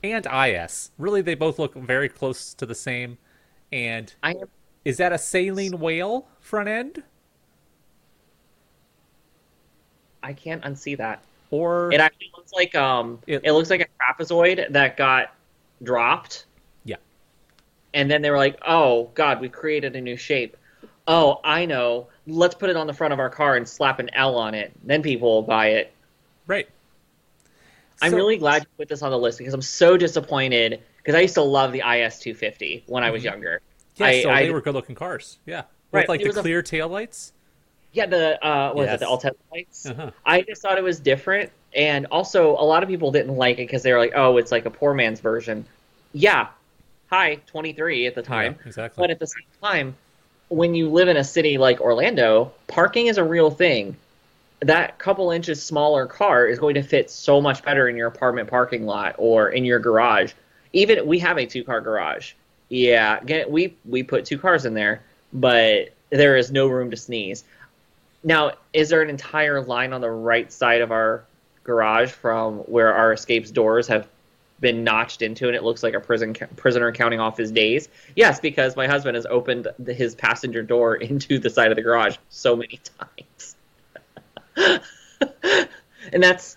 and 0.05 0.27
IS. 0.27 0.91
Really, 0.97 1.23
they 1.23 1.35
both 1.35 1.59
look 1.59 1.75
very 1.75 2.09
close 2.09 2.55
to 2.55 2.67
the 2.67 2.75
same. 2.75 3.19
And 3.73 4.15
I 4.23 4.33
am. 4.33 4.49
is 4.85 4.99
that 4.99 5.13
a 5.13 5.19
saline 5.19 5.79
whale 5.81 6.29
front 6.41 6.69
end, 6.69 7.03
I 10.29 10.35
can't 10.35 10.63
unsee 10.63 10.97
that. 10.99 11.23
or 11.51 11.91
It 11.93 12.01
actually 12.01 12.31
looks 12.37 12.53
like 12.53 12.75
um. 12.75 13.19
It- 13.27 13.41
It, 13.45 13.53
looks 13.53 13.71
like 13.71 13.81
a 13.81 13.87
trapezoid 14.23 14.71
that 14.73 14.97
got 14.99 15.33
dropped, 15.83 16.45
yeah, 16.85 16.97
and 17.95 18.11
then 18.11 18.21
they 18.21 18.31
were 18.31 18.37
like, 18.37 18.59
"Oh 18.67 19.11
God, 19.15 19.41
we 19.41 19.49
created 19.49 19.97
a 19.97 20.01
new 20.03 20.17
shape." 20.19 20.57
Oh, 21.07 21.41
I 21.43 21.65
know. 21.65 22.09
Let's 22.27 22.55
put 22.55 22.69
it 22.69 22.77
on 22.77 22.87
the 22.87 22.93
front 22.93 23.15
of 23.15 23.19
our 23.19 23.31
car 23.31 23.57
and 23.57 23.67
slap 23.67 23.99
an 23.99 24.11
L 24.15 24.37
on 24.37 24.53
it. 24.55 24.73
Then 24.85 25.03
people 25.03 25.29
will 25.37 25.43
buy 25.43 25.69
it. 25.69 25.93
right. 26.47 26.69
I'm 28.03 28.11
So- 28.13 28.17
really 28.17 28.37
glad 28.37 28.63
you 28.63 28.69
put 28.77 28.89
this 28.89 29.03
on 29.03 29.11
the 29.11 29.19
list 29.19 29.39
because 29.39 29.55
I'm 29.55 29.63
so 29.63 29.97
disappointed 29.97 30.81
because 30.99 31.15
I 31.17 31.21
used 31.21 31.35
to 31.35 31.43
love 31.43 31.73
the 31.73 31.81
IS 31.81 32.21
250 32.21 32.85
when 32.87 33.03
I 33.03 33.11
was 33.11 33.25
younger. 33.25 33.61
Yeah, 33.97 34.07
I- 34.07 34.23
so 34.23 34.31
I- 34.31 34.43
they 34.45 34.51
were 34.51 34.61
good 34.61 34.75
looking 34.75 34.95
cars. 34.95 35.39
Yeah, 35.47 35.63
Right, 35.91 36.03
with 36.03 36.09
like 36.11 36.21
the 36.23 36.29
clear 36.31 36.59
a- 36.61 36.63
clear 36.63 36.63
taillights. 36.63 37.33
Yeah, 37.93 38.07
the 38.07 38.45
uh, 38.47 38.73
what 38.73 38.87
was 38.87 38.95
it? 38.95 39.01
The 39.01 39.07
Altezza 39.07 39.35
lights. 39.53 39.87
Uh-huh. 39.87 40.11
I 40.25 40.43
just 40.43 40.63
thought 40.63 40.79
it 40.79 40.85
was 40.85 41.01
different, 41.01 41.51
and 41.75 42.07
also 42.11 42.51
a 42.53 42.65
lot 42.65 42.83
of 42.83 42.89
people 42.89 43.11
didn't 43.13 43.37
like 43.37 43.59
it 43.59 43.67
because 43.67 43.83
they 43.83 43.93
were 43.93 43.99
like, 43.99 44.13
"Oh, 44.15 44.37
it's 44.37 44.53
like 44.53 44.67
a 44.67 44.71
poor 44.71 44.93
man's 44.95 45.21
version." 45.21 45.65
Yeah, 46.13 46.49
hi, 47.11 47.37
23 47.47 48.07
at 48.07 48.15
the 48.15 48.23
time, 48.23 48.57
Yeah, 48.61 48.67
exactly. 48.69 49.03
but 49.03 49.11
at 49.11 49.19
the 49.19 49.27
same 49.27 49.47
time, 49.63 49.97
when 50.49 50.75
you 50.75 50.89
live 50.91 51.09
in 51.09 51.17
a 51.17 51.25
city 51.25 51.59
like 51.59 51.81
Orlando, 51.81 52.53
parking 52.67 53.07
is 53.07 53.19
a 53.19 53.25
real 53.25 53.51
thing. 53.51 53.97
That 54.61 54.99
couple 54.99 55.31
inches 55.31 55.63
smaller 55.63 56.07
car 56.07 56.47
is 56.47 56.59
going 56.59 56.75
to 56.75 56.83
fit 56.83 57.11
so 57.11 57.41
much 57.41 57.63
better 57.63 57.89
in 57.89 57.97
your 57.97 58.09
apartment 58.09 58.49
parking 58.49 58.87
lot 58.87 59.15
or 59.19 59.51
in 59.51 59.65
your 59.65 59.79
garage. 59.79 60.33
even 60.73 61.07
we 61.07 61.19
have 61.21 61.39
a 61.39 61.47
two 61.47 61.63
car 61.65 61.81
garage. 61.81 62.33
Yeah, 62.69 63.21
we 63.49 63.77
we 63.85 64.03
put 64.03 64.25
two 64.25 64.39
cars 64.39 64.65
in 64.67 64.75
there, 64.75 65.03
but 65.33 65.91
there 66.11 66.37
is 66.37 66.51
no 66.51 66.67
room 66.67 66.91
to 66.91 66.97
sneeze. 66.97 67.45
Now, 68.23 68.53
is 68.73 68.89
there 68.89 69.03
an 69.03 69.11
entire 69.11 69.63
line 69.63 69.93
on 69.93 70.01
the 70.01 70.11
right 70.11 70.51
side 70.53 70.81
of 70.81 70.91
our 70.91 71.25
garage 71.65 72.11
from 72.11 72.59
where 72.61 72.93
our 72.93 73.13
escapes 73.13 73.51
doors 73.51 73.87
have 73.89 74.09
been 74.61 74.83
notched 74.83 75.23
into 75.23 75.47
and 75.47 75.55
it 75.55 75.63
looks 75.63 75.85
like 75.85 75.95
a 75.95 76.01
prison 76.01 76.35
prisoner 76.57 76.91
counting 76.93 77.21
off 77.21 77.37
his 77.37 77.53
days? 77.53 77.89
Yes, 78.17 78.41
because 78.41 78.75
my 78.77 78.87
husband 78.87 79.15
has 79.15 79.27
opened 79.27 79.69
the, 79.79 79.95
his 79.95 80.15
passenger 80.15 80.63
door 80.63 80.97
into 80.97 81.39
the 81.39 81.51
side 81.51 81.71
of 81.71 81.77
the 81.77 81.83
garage 81.83 82.17
so 82.29 82.57
many 82.57 82.81
times. 82.99 83.57
and 86.13 86.23
that's 86.23 86.57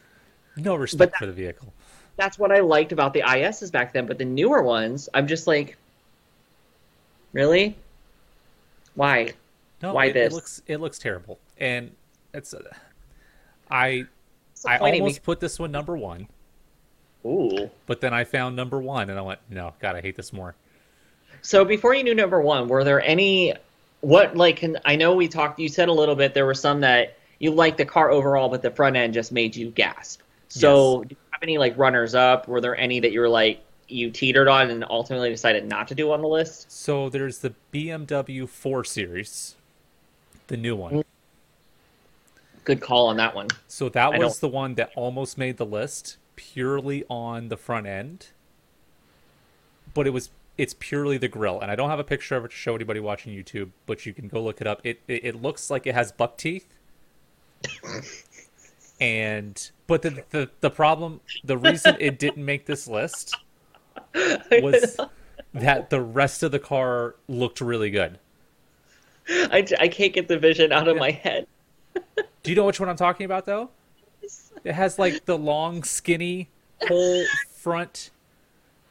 no 0.57 0.75
respect 0.75 1.13
that, 1.13 1.19
for 1.19 1.25
the 1.27 1.31
vehicle. 1.31 1.71
That's 2.17 2.39
what 2.39 2.51
I 2.51 2.59
liked 2.59 2.91
about 2.91 3.13
the 3.13 3.21
ISs 3.21 3.69
back 3.71 3.93
then, 3.93 4.07
but 4.07 4.17
the 4.17 4.25
newer 4.25 4.63
ones, 4.63 5.09
I'm 5.13 5.27
just 5.27 5.45
like 5.45 5.77
Really? 7.33 7.77
Why? 8.95 9.33
No, 9.81 9.93
Why 9.93 10.05
it, 10.05 10.13
this? 10.13 10.31
It 10.31 10.35
looks 10.35 10.61
it 10.67 10.77
looks 10.77 10.99
terrible, 10.99 11.39
and 11.61 11.91
it's. 12.33 12.53
Uh, 12.53 12.61
I 13.69 14.05
I 14.65 14.77
almost 14.77 15.15
me. 15.15 15.21
put 15.23 15.39
this 15.39 15.57
one 15.57 15.71
number 15.71 15.95
one. 15.95 16.27
Ooh. 17.25 17.69
But 17.85 18.01
then 18.01 18.13
I 18.13 18.23
found 18.23 18.55
number 18.55 18.81
one, 18.81 19.09
and 19.09 19.17
I 19.17 19.21
went, 19.21 19.39
no, 19.49 19.73
God, 19.79 19.95
I 19.95 20.01
hate 20.01 20.15
this 20.15 20.33
more. 20.33 20.55
So 21.43 21.63
before 21.63 21.93
you 21.93 22.03
knew 22.03 22.15
number 22.15 22.41
one, 22.41 22.67
were 22.67 22.83
there 22.83 23.01
any? 23.01 23.53
What 24.01 24.35
like? 24.35 24.63
I 24.83 24.95
know 24.95 25.15
we 25.15 25.27
talked. 25.27 25.59
You 25.59 25.69
said 25.69 25.87
a 25.87 25.93
little 25.93 26.15
bit. 26.15 26.33
There 26.33 26.45
were 26.45 26.55
some 26.55 26.81
that 26.81 27.17
you 27.39 27.51
liked 27.51 27.77
the 27.77 27.85
car 27.85 28.09
overall, 28.11 28.49
but 28.49 28.61
the 28.61 28.71
front 28.71 28.95
end 28.95 29.13
just 29.13 29.31
made 29.31 29.55
you 29.55 29.69
gasp. 29.71 30.21
So, 30.49 31.01
yes. 31.01 31.09
do 31.09 31.15
you 31.15 31.17
have 31.31 31.43
any 31.43 31.57
like 31.57 31.77
runners 31.77 32.13
up? 32.13 32.47
Were 32.47 32.61
there 32.61 32.75
any 32.75 32.99
that 32.99 33.11
you 33.11 33.19
were 33.19 33.29
like, 33.29 33.63
you 33.87 34.11
teetered 34.11 34.47
on 34.47 34.69
and 34.69 34.83
ultimately 34.89 35.29
decided 35.29 35.65
not 35.65 35.87
to 35.89 35.95
do 35.95 36.11
on 36.11 36.21
the 36.21 36.27
list? 36.27 36.71
So 36.71 37.09
there's 37.09 37.39
the 37.39 37.53
BMW 37.73 38.49
4 38.49 38.83
Series, 38.83 39.55
the 40.47 40.57
new 40.57 40.75
one. 40.75 41.03
Good 42.63 42.81
call 42.81 43.07
on 43.07 43.17
that 43.17 43.33
one. 43.35 43.47
So 43.67 43.89
that 43.89 44.13
I 44.13 44.19
was 44.19 44.39
the 44.39 44.47
one 44.47 44.75
that 44.75 44.91
almost 44.95 45.37
made 45.37 45.57
the 45.57 45.65
list 45.65 46.17
purely 46.35 47.03
on 47.09 47.49
the 47.49 47.57
front 47.57 47.87
end. 47.87 48.27
But 49.93 50.07
it 50.07 50.11
was 50.11 50.29
it's 50.57 50.75
purely 50.77 51.17
the 51.17 51.27
grill, 51.27 51.59
and 51.59 51.71
I 51.71 51.75
don't 51.75 51.89
have 51.89 51.99
a 51.99 52.03
picture 52.03 52.35
of 52.35 52.45
it 52.45 52.51
to 52.51 52.55
show 52.55 52.75
anybody 52.75 52.99
watching 52.99 53.33
YouTube, 53.33 53.71
but 53.85 54.05
you 54.05 54.13
can 54.13 54.27
go 54.27 54.41
look 54.43 54.61
it 54.61 54.67
up. 54.67 54.81
It 54.83 55.01
it, 55.07 55.25
it 55.25 55.41
looks 55.41 55.69
like 55.69 55.87
it 55.87 55.95
has 55.95 56.11
buck 56.11 56.37
teeth. 56.37 56.77
and 59.01 59.71
but 59.87 60.03
the, 60.03 60.23
the 60.29 60.49
the 60.61 60.69
problem 60.69 61.21
the 61.43 61.57
reason 61.57 61.97
it 61.99 62.19
didn't 62.19 62.45
make 62.45 62.65
this 62.67 62.87
list 62.87 63.35
was 64.13 64.97
that 65.53 65.89
the 65.89 66.01
rest 66.01 66.43
of 66.43 66.51
the 66.51 66.59
car 66.59 67.15
looked 67.27 67.59
really 67.59 67.89
good. 67.89 68.19
I, 69.27 69.65
I 69.79 69.87
can't 69.87 70.13
get 70.13 70.27
the 70.27 70.37
vision 70.37 70.71
out 70.71 70.87
of 70.87 70.97
my 70.97 71.11
head. 71.11 71.47
Do 72.43 72.49
you 72.51 72.55
know 72.55 72.65
which 72.65 72.79
one 72.79 72.89
I'm 72.89 72.95
talking 72.95 73.25
about, 73.25 73.45
though? 73.45 73.69
It 74.63 74.73
has 74.73 74.99
like 74.99 75.25
the 75.25 75.37
long, 75.37 75.83
skinny, 75.83 76.49
whole 76.87 77.23
front 77.51 78.11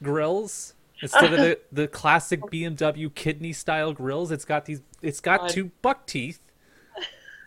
grills 0.02 0.75
instead 1.02 1.33
of 1.33 1.40
the, 1.40 1.59
the 1.73 1.88
classic 1.88 2.40
BMW 2.42 3.12
kidney 3.14 3.52
style 3.52 3.92
grills. 3.92 4.30
It's 4.30 4.45
got 4.45 4.66
these. 4.66 4.83
It's 5.02 5.21
got 5.21 5.49
two 5.49 5.71
buck 5.83 6.07
teeth 6.07 6.40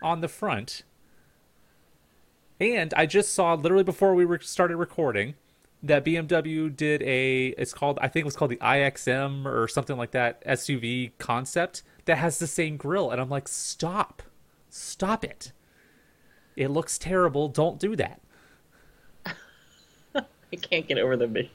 on 0.02 0.20
the 0.20 0.28
front. 0.28 0.82
And 2.60 2.94
I 2.94 3.06
just 3.06 3.32
saw 3.32 3.54
literally 3.54 3.84
before 3.84 4.14
we 4.14 4.26
started 4.40 4.76
recording 4.76 5.34
that 5.82 6.04
BMW 6.04 6.74
did 6.74 7.02
a 7.02 7.48
it's 7.58 7.74
called 7.74 7.98
I 8.00 8.08
think 8.08 8.22
it 8.22 8.26
was 8.26 8.36
called 8.36 8.50
the 8.50 8.56
iXM 8.56 9.44
or 9.44 9.68
something 9.68 9.96
like 9.96 10.12
that 10.12 10.44
SUV 10.46 11.12
concept 11.18 11.82
that 12.06 12.16
has 12.18 12.38
the 12.38 12.46
same 12.46 12.76
grill 12.76 13.10
and 13.10 13.20
I'm 13.20 13.28
like 13.28 13.48
stop. 13.48 14.22
Stop 14.70 15.24
it. 15.24 15.52
It 16.56 16.68
looks 16.68 16.98
terrible. 16.98 17.48
Don't 17.48 17.78
do 17.78 17.96
that. 17.96 18.20
I 20.14 20.56
can't 20.60 20.86
get 20.86 20.98
over 20.98 21.16
the 21.16 21.26
vision. 21.26 21.50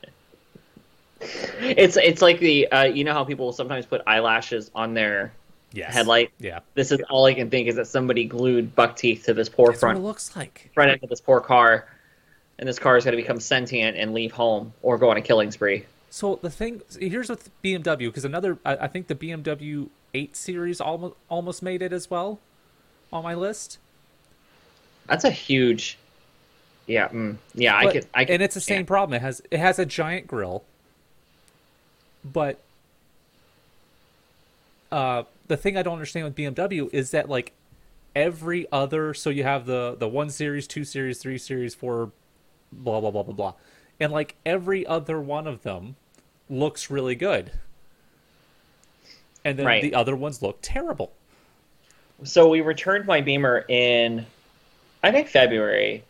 It's 1.22 1.98
it's 1.98 2.22
like 2.22 2.40
the 2.40 2.68
uh, 2.72 2.84
you 2.84 3.04
know 3.04 3.14
how 3.14 3.24
people 3.26 3.52
sometimes 3.52 3.86
put 3.86 4.02
eyelashes 4.08 4.72
on 4.74 4.94
their 4.94 5.34
yes. 5.74 5.94
headlight. 5.94 6.32
Yeah. 6.40 6.60
This 6.76 6.92
is 6.92 7.02
all 7.10 7.26
I 7.26 7.34
can 7.34 7.50
think 7.50 7.68
is 7.68 7.76
that 7.76 7.88
somebody 7.88 8.26
glued 8.26 8.76
buck 8.76 8.96
teeth 8.96 9.26
to 9.26 9.34
this 9.34 9.50
poor 9.50 9.68
That's 9.68 9.80
front. 9.80 10.00
What 10.00 10.04
it 10.04 10.08
looks 10.08 10.36
like 10.36 10.70
front 10.74 10.92
end 10.92 11.04
of 11.04 11.10
this 11.10 11.22
poor 11.22 11.42
car 11.42 11.88
and 12.60 12.68
this 12.68 12.78
car 12.78 12.98
is 12.98 13.06
going 13.06 13.16
to 13.16 13.22
become 13.22 13.40
sentient 13.40 13.98
and 13.98 14.14
leave 14.14 14.32
home 14.32 14.74
or 14.82 14.98
go 14.98 15.10
on 15.10 15.18
a 15.18 15.22
killing 15.22 15.50
spree. 15.52 15.86
So 16.10 16.40
the 16.42 16.50
thing 16.50 16.82
here's 17.00 17.30
with 17.30 17.50
BMW 17.64 18.08
because 18.08 18.26
another 18.26 18.58
I, 18.66 18.76
I, 18.78 18.88
think 18.88 19.08
the 19.08 19.16
BMW 19.16 19.90
8 20.14 20.36
Series 20.36 20.82
almost 20.82 21.16
almost 21.30 21.64
made 21.64 21.82
it 21.82 21.94
as 21.94 22.10
well 22.10 22.40
on 23.14 23.24
my 23.24 23.34
list. 23.34 23.78
That's 25.10 25.24
a 25.24 25.32
huge, 25.32 25.98
yeah, 26.88 27.10
mm, 27.10 27.38
yeah. 27.56 27.84
But, 27.84 27.90
I 27.90 27.92
could, 27.92 28.08
I 28.14 28.26
could, 28.26 28.34
and 28.36 28.44
it's 28.44 28.56
the 28.56 28.62
same 28.62 28.82
yeah. 28.82 28.86
problem. 28.86 29.16
It 29.16 29.22
has 29.22 29.42
it 29.52 29.60
has 29.60 29.80
a 29.80 29.86
giant 29.86 30.28
grill, 30.28 30.64
but 32.24 32.60
uh, 34.92 35.24
the 35.48 35.58
thing 35.58 35.78
I 35.78 35.84
don't 35.84 35.94
understand 35.94 36.26
with 36.26 36.36
BMW 36.36 36.90
is 36.94 37.12
that 37.12 37.30
like 37.30 37.54
every 38.16 38.68
other 38.72 39.14
so 39.14 39.30
you 39.30 39.44
have 39.44 39.66
the 39.66 39.96
the 39.98 40.08
one 40.08 40.30
series, 40.30 40.68
two 40.68 40.84
series, 40.84 41.20
three 41.20 41.38
series, 41.38 41.76
four 41.76 42.12
blah 42.72 43.00
blah 43.02 43.12
blah 43.12 43.24
blah 43.24 43.34
blah. 43.34 43.54
And 44.00 44.12
like 44.12 44.36
every 44.46 44.86
other 44.86 45.20
one 45.20 45.46
of 45.46 45.64
them 45.64 45.96
looks 46.50 46.90
really 46.90 47.16
good. 47.16 47.52
And 49.46 49.58
then 49.58 49.66
right. 49.66 49.82
the 49.82 49.94
other 49.94 50.16
ones 50.16 50.42
look 50.42 50.60
terrible. 50.62 51.12
So 52.24 52.50
we 52.50 52.62
returned 52.62 53.06
my 53.06 53.22
Beamer 53.22 53.66
in 53.70 54.26
I 55.04 55.12
think 55.12 55.28
February. 55.28 56.04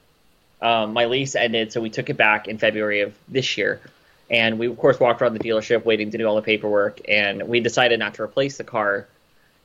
Um, 0.62 0.94
my 0.94 1.06
lease 1.06 1.36
ended, 1.36 1.72
so 1.72 1.80
we 1.80 1.90
took 1.90 2.10
it 2.10 2.18
back 2.18 2.48
in 2.48 2.58
February 2.58 3.02
of 3.02 3.14
this 3.28 3.58
year. 3.58 3.80
And 4.30 4.60
we 4.60 4.68
of 4.68 4.78
course 4.78 5.00
walked 5.00 5.22
around 5.22 5.34
the 5.34 5.40
dealership 5.40 5.86
waiting 5.86 6.12
to 6.12 6.18
do 6.18 6.26
all 6.26 6.36
the 6.36 6.42
paperwork 6.42 7.02
and 7.08 7.48
we 7.48 7.62
decided 7.62 8.00
not 8.00 8.14
to 8.16 8.24
replace 8.24 8.58
the 8.58 8.64
car 8.64 9.08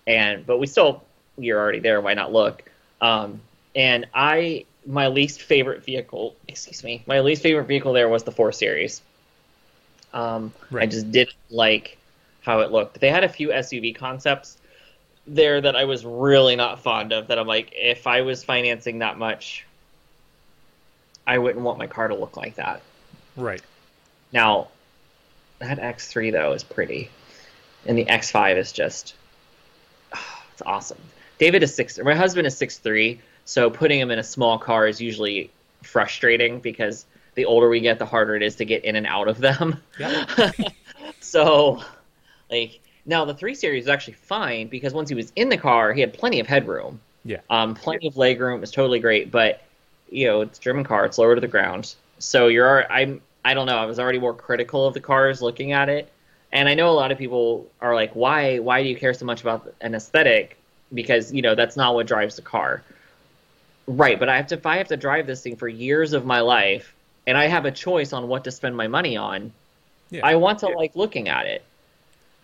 and 0.07 0.47
but 0.47 0.59
we 0.59 0.67
still 0.67 1.03
you're 1.37 1.59
already 1.59 1.81
there, 1.81 2.01
why 2.01 2.15
not 2.15 2.33
look? 2.33 2.63
Um, 3.01 3.41
and 3.75 4.07
I 4.15 4.65
my 4.87 5.09
least 5.09 5.43
favorite 5.43 5.85
vehicle, 5.85 6.35
excuse 6.47 6.85
me, 6.85 7.03
my 7.07 7.21
least 7.21 7.43
favorite 7.43 7.65
vehicle 7.65 7.93
there 7.93 8.09
was 8.09 8.23
the 8.23 8.33
4 8.33 8.53
Series. 8.53 9.03
Um, 10.13 10.53
right. 10.71 10.85
I 10.85 10.87
just 10.87 11.11
didn't 11.11 11.37
like 11.51 11.99
how 12.43 12.61
it 12.61 12.71
looked. 12.71 13.01
They 13.01 13.11
had 13.11 13.25
a 13.25 13.29
few 13.29 13.49
SUV 13.49 13.97
concepts 13.97 14.59
there 15.27 15.61
that 15.61 15.77
I 15.77 15.85
was 15.85 16.05
really 16.05 16.57
not 16.57 16.81
fond 16.81 17.13
of. 17.13 17.29
That 17.29 17.39
I'm 17.39 17.47
like, 17.47 17.73
if 17.75 18.07
I 18.07 18.23
was 18.23 18.45
financing 18.45 18.99
that 19.01 19.19
much, 19.19 19.65
I 21.27 21.39
wouldn't 21.39 21.65
want 21.65 21.79
my 21.79 21.87
car 21.87 22.09
to 22.09 22.15
look 22.15 22.37
like 22.37 22.57
that. 22.57 22.83
Right. 23.37 23.63
Now, 24.33 24.69
that 25.59 25.79
X3 25.79 26.33
though 26.33 26.53
is 26.53 26.63
pretty, 26.63 27.11
and 27.87 27.97
the 27.97 28.05
X5 28.05 28.57
is 28.57 28.73
just, 28.73 29.15
oh, 30.15 30.43
it's 30.53 30.63
awesome. 30.63 30.99
David 31.39 31.63
is 31.63 31.75
six. 31.75 31.99
My 31.99 32.15
husband 32.15 32.47
is 32.47 32.57
six 32.57 32.79
three 32.79 33.21
so 33.45 33.71
putting 33.71 34.01
him 34.01 34.11
in 34.11 34.19
a 34.19 34.25
small 34.25 34.59
car 34.59 34.87
is 34.87 35.01
usually 35.01 35.51
frustrating 35.83 36.61
because 36.61 37.07
the 37.35 37.45
older 37.45 37.69
we 37.69 37.81
get, 37.81 37.99
the 37.99 38.07
harder 38.07 38.37
it 38.37 38.43
is 38.43 38.57
to 38.57 38.65
get 38.65 38.85
in 38.85 38.97
and 38.97 39.07
out 39.07 39.29
of 39.29 39.39
them. 39.39 39.81
Yeah. 39.99 40.53
so, 41.21 41.83
like 42.51 42.81
now 43.07 43.25
the 43.25 43.35
three 43.35 43.55
series 43.55 43.85
is 43.85 43.89
actually 43.89 44.15
fine 44.15 44.69
because 44.69 44.95
once 44.95 45.09
he 45.09 45.15
was 45.15 45.33
in 45.37 45.49
the 45.49 45.57
car, 45.57 45.93
he 45.93 46.01
had 46.01 46.13
plenty 46.13 46.41
of 46.41 46.47
headroom. 46.47 47.01
Yeah. 47.25 47.41
Um, 47.51 47.75
plenty 47.75 48.07
of 48.07 48.17
leg 48.17 48.41
room. 48.41 48.63
It's 48.63 48.73
totally 48.73 49.01
great, 49.01 49.31
but 49.31 49.63
you 50.11 50.27
know, 50.27 50.43
it's 50.43 50.59
a 50.59 50.63
German 50.63 50.85
car. 50.85 51.05
It's 51.05 51.19
lower 51.19 51.35
to 51.35 51.41
the 51.41 51.49
ground. 51.49 51.95
So 52.19 52.49
you're, 52.49 52.91
I'm, 52.91 53.21
I 53.45 53.55
don't 53.55 53.67
know. 53.67 53.77
I 53.77 53.87
was 53.87 53.99
already 53.99 54.19
more 54.19 54.35
critical 54.35 54.87
of 54.87 54.95
the 54.95 55.01
cars 55.01 55.43
looking 55.43 55.73
at 55.73 55.89
it, 55.89 56.11
and 56.53 56.69
I 56.69 56.75
know 56.75 56.91
a 56.91 56.93
lot 56.95 57.13
of 57.13 57.19
people 57.19 57.67
are 57.81 57.95
like, 57.95 58.13
why, 58.15 58.59
why 58.59 58.83
do 58.83 58.89
you 58.89 58.97
care 58.97 59.13
so 59.13 59.27
much 59.27 59.43
about 59.43 59.75
an 59.81 59.95
aesthetic? 59.95 60.57
Because 60.93 61.33
you 61.33 61.43
know 61.43 61.55
that's 61.55 61.77
not 61.77 61.95
what 61.95 62.07
drives 62.07 62.37
the 62.37 62.43
car. 62.43 62.83
Right, 63.87 64.19
but 64.19 64.29
I 64.29 64.37
have 64.37 64.47
to 64.49 64.55
if 64.55 64.65
I 64.65 64.77
have 64.79 64.89
to 64.89 64.97
drive 64.97 65.27
this 65.27 65.43
thing 65.43 65.57
for 65.57 65.69
years 65.69 66.13
of 66.13 66.25
my 66.25 66.41
life 66.41 66.95
and 67.27 67.37
I 67.37 67.49
have 67.49 67.65
a 67.65 67.71
choice 67.71 68.13
on 68.13 68.29
what 68.29 68.45
to 68.45 68.51
spend 68.51 68.77
my 68.77 68.87
money 68.87 69.17
on, 69.17 69.53
yeah. 70.11 70.21
I 70.25 70.37
want 70.37 70.61
to 70.61 70.69
yeah. 70.69 70.77
like 70.77 70.95
looking 70.95 71.29
at 71.29 71.47
it. 71.47 71.65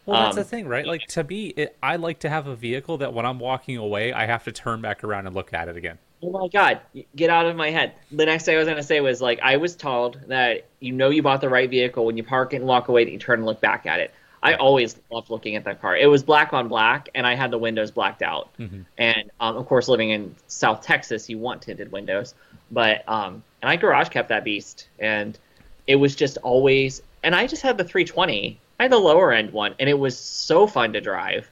Well, 0.07 0.23
that's 0.23 0.37
um, 0.37 0.43
the 0.43 0.49
thing, 0.49 0.67
right? 0.67 0.87
Like 0.87 1.07
to 1.09 1.25
me, 1.25 1.49
it, 1.49 1.77
I 1.83 1.97
like 1.97 2.21
to 2.21 2.29
have 2.29 2.47
a 2.47 2.57
vehicle 2.57 2.99
that 2.99 3.13
when 3.13 3.27
I'm 3.27 3.39
walking 3.39 3.77
away, 3.77 4.13
I 4.13 4.27
have 4.27 4.45
to 4.45 4.53
turn 4.53 4.81
back 4.81 5.05
around 5.05 5.27
and 5.27 5.35
look 5.35 5.53
at 5.53 5.69
it 5.69 5.77
again. 5.77 5.99
Oh 6.23 6.31
my 6.31 6.49
god, 6.49 6.81
get 7.17 7.31
out 7.31 7.47
of 7.47 7.57
my 7.57 7.71
head. 7.71 7.95
The 8.11 8.27
next 8.27 8.45
thing 8.45 8.55
I 8.55 8.59
was 8.59 8.67
going 8.67 8.77
to 8.77 8.83
say 8.83 9.01
was 9.01 9.23
like 9.23 9.41
I 9.43 9.57
was 9.57 9.77
told 9.77 10.21
that 10.29 10.67
you 10.81 10.93
know 10.93 11.11
you 11.11 11.23
bought 11.23 11.41
the 11.41 11.49
right 11.49 11.69
vehicle 11.69 12.05
when 12.05 12.17
you 12.17 12.23
park 12.23 12.53
it 12.53 12.57
and 12.57 12.67
walk 12.67 12.89
away 12.89 13.05
that 13.05 13.11
you 13.11 13.19
turn 13.19 13.41
and 13.41 13.47
look 13.47 13.61
back 13.61 13.87
at 13.87 14.01
it. 14.01 14.13
I 14.43 14.55
always 14.55 14.97
loved 15.11 15.29
looking 15.29 15.57
at 15.57 15.65
that 15.65 15.83
car. 15.83 15.97
It 15.97 16.07
was 16.07 16.23
black 16.23 16.55
on 16.55 16.69
black, 16.69 17.11
and 17.15 17.27
I 17.27 17.35
had 17.35 17.51
the 17.51 17.59
windows 17.59 17.91
blacked 17.91 18.23
out. 18.23 18.49
Mm-hmm. 18.59 18.83
And 18.97 19.31
um, 19.39 19.57
of 19.57 19.67
course, 19.67 19.87
living 19.87 20.11
in 20.11 20.35
South 20.47 20.81
Texas, 20.83 21.29
you 21.29 21.39
want 21.39 21.63
tinted 21.63 21.93
windows. 21.93 22.35
But 22.71 23.07
um, 23.09 23.43
and 23.61 23.71
I 23.71 23.77
garage 23.77 24.09
kept 24.09 24.31
that 24.31 24.45
beast, 24.45 24.89
and 24.99 25.39
it 25.87 25.97
was 25.97 26.15
just 26.17 26.39
always 26.39 27.03
and 27.23 27.35
I 27.35 27.47
just 27.47 27.63
had 27.63 27.79
the 27.79 27.85
320. 27.85 28.60
I 28.81 28.85
had 28.85 28.93
the 28.93 28.99
lower 28.99 29.31
end 29.31 29.53
one, 29.53 29.75
and 29.79 29.91
it 29.91 29.99
was 29.99 30.19
so 30.19 30.67
fun 30.67 30.95
to 30.95 31.03
drive. 31.03 31.51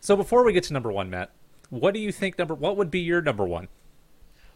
So 0.00 0.14
before 0.14 0.44
we 0.44 0.52
get 0.52 0.62
to 0.64 0.72
number 0.72 0.92
one, 0.92 1.10
Matt, 1.10 1.30
what 1.68 1.94
do 1.94 1.98
you 2.00 2.12
think 2.12 2.38
number? 2.38 2.54
What 2.54 2.76
would 2.76 2.92
be 2.92 3.00
your 3.00 3.20
number 3.20 3.44
one 3.44 3.66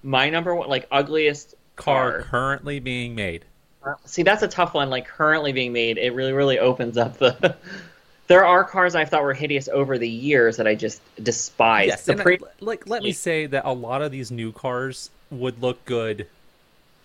My 0.05 0.31
number 0.31 0.55
one, 0.55 0.69
like 0.69 0.87
ugliest 0.93 1.57
car 1.75 2.13
car. 2.13 2.23
currently 2.23 2.79
being 2.79 3.17
made? 3.17 3.45
Uh, 3.85 3.95
see, 4.05 4.23
that's 4.23 4.45
a 4.45 4.49
tough 4.49 4.75
one. 4.75 4.91
Like 4.91 5.09
currently 5.09 5.51
being 5.53 5.73
made, 5.73 5.99
it 5.99 6.15
really, 6.15 6.33
really 6.33 6.61
opens 6.61 6.97
up 6.97 7.19
the. 7.19 7.57
there 8.29 8.45
are 8.47 8.63
cars 8.63 8.95
I 8.95 9.05
thought 9.07 9.25
were 9.25 9.35
hideous 9.35 9.67
over 9.67 9.99
the 9.99 10.09
years 10.09 10.57
that 10.59 10.69
I 10.69 10.77
just 10.77 11.03
despise. 11.21 11.89
Yes, 11.89 12.05
the 12.05 12.15
pre- 12.15 12.37
I- 12.37 12.47
like 12.61 12.89
let 12.89 13.03
me 13.03 13.11
say 13.11 13.47
that 13.47 13.65
a 13.65 13.73
lot 13.73 14.03
of 14.03 14.13
these 14.13 14.31
new 14.31 14.53
cars 14.53 15.11
would 15.33 15.61
look 15.61 15.85
good 15.85 16.29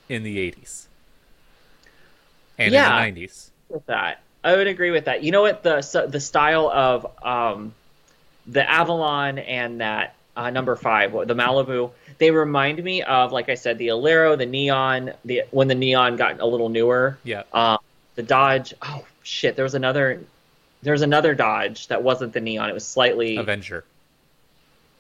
in 0.08 0.22
the 0.22 0.38
'80s 0.38 0.86
and 2.60 2.72
Yeah. 2.72 3.04
in 3.06 3.16
the 3.16 3.22
'90s. 3.22 3.50
with 3.70 3.86
that. 3.88 4.22
I 4.44 4.56
would 4.56 4.68
agree 4.68 4.92
with 4.92 5.06
that. 5.06 5.24
You 5.24 5.32
know 5.32 5.42
what 5.42 5.64
the 5.64 5.82
so, 5.82 6.08
the 6.08 6.20
style 6.20 6.70
of 6.70 7.06
um, 7.26 7.74
the 8.48 8.70
Avalon 8.70 9.40
and 9.40 9.82
that 9.82 10.16
uh, 10.38 10.50
number 10.50 10.76
five, 10.76 11.12
the 11.12 11.36
Malibu, 11.36 11.92
they 12.18 12.32
remind 12.32 12.82
me 12.82 13.02
of, 13.04 13.32
like 13.34 13.50
I 13.50 13.56
said, 13.56 13.78
the 13.78 13.88
Alero, 13.90 14.38
the 14.38 14.46
Neon, 14.46 15.12
the 15.26 15.44
when 15.52 15.68
the 15.68 15.76
Neon 15.76 16.16
got 16.16 16.40
a 16.40 16.46
little 16.46 16.70
newer. 16.70 17.18
Yeah, 17.24 17.44
Um, 17.54 17.80
the 18.16 18.24
Dodge. 18.24 18.74
Oh 18.82 19.06
shit! 19.24 19.56
There 19.56 19.64
was 19.64 19.76
another. 19.76 20.22
There 20.82 20.94
was 20.94 21.02
another 21.02 21.36
Dodge 21.36 21.88
that 21.88 22.04
wasn't 22.04 22.32
the 22.32 22.40
Neon. 22.40 22.70
It 22.70 22.74
was 22.74 22.88
slightly. 22.88 23.36
Avenger. 23.36 23.84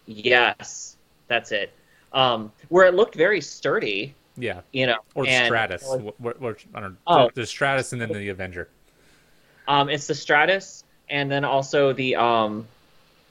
Yes, 0.08 0.97
that's 1.28 1.52
it. 1.52 1.71
Um, 2.12 2.52
where 2.69 2.88
it 2.88 2.95
looked 2.95 3.15
very 3.15 3.41
sturdy. 3.41 4.15
Yeah, 4.38 4.62
You 4.71 4.88
know, 4.88 4.97
or 5.15 5.28
and- 5.28 5.45
Stratus. 5.45 5.84
What, 5.86 6.19
what, 6.19 6.41
what- 6.41 6.63
I 6.73 6.80
don't 6.80 6.91
know. 6.91 6.97
Oh. 7.06 7.30
There's 7.34 7.49
Stratus 7.49 7.91
and 7.93 8.02
then 8.02 8.12
the 8.12 8.30
Avenger. 8.30 8.67
Um, 9.69 9.88
it's 9.88 10.08
the 10.08 10.15
Stratus, 10.15 10.84
and 11.10 11.32
then 11.32 11.45
also 11.45 11.93
the 11.93 12.15
um, 12.15 12.67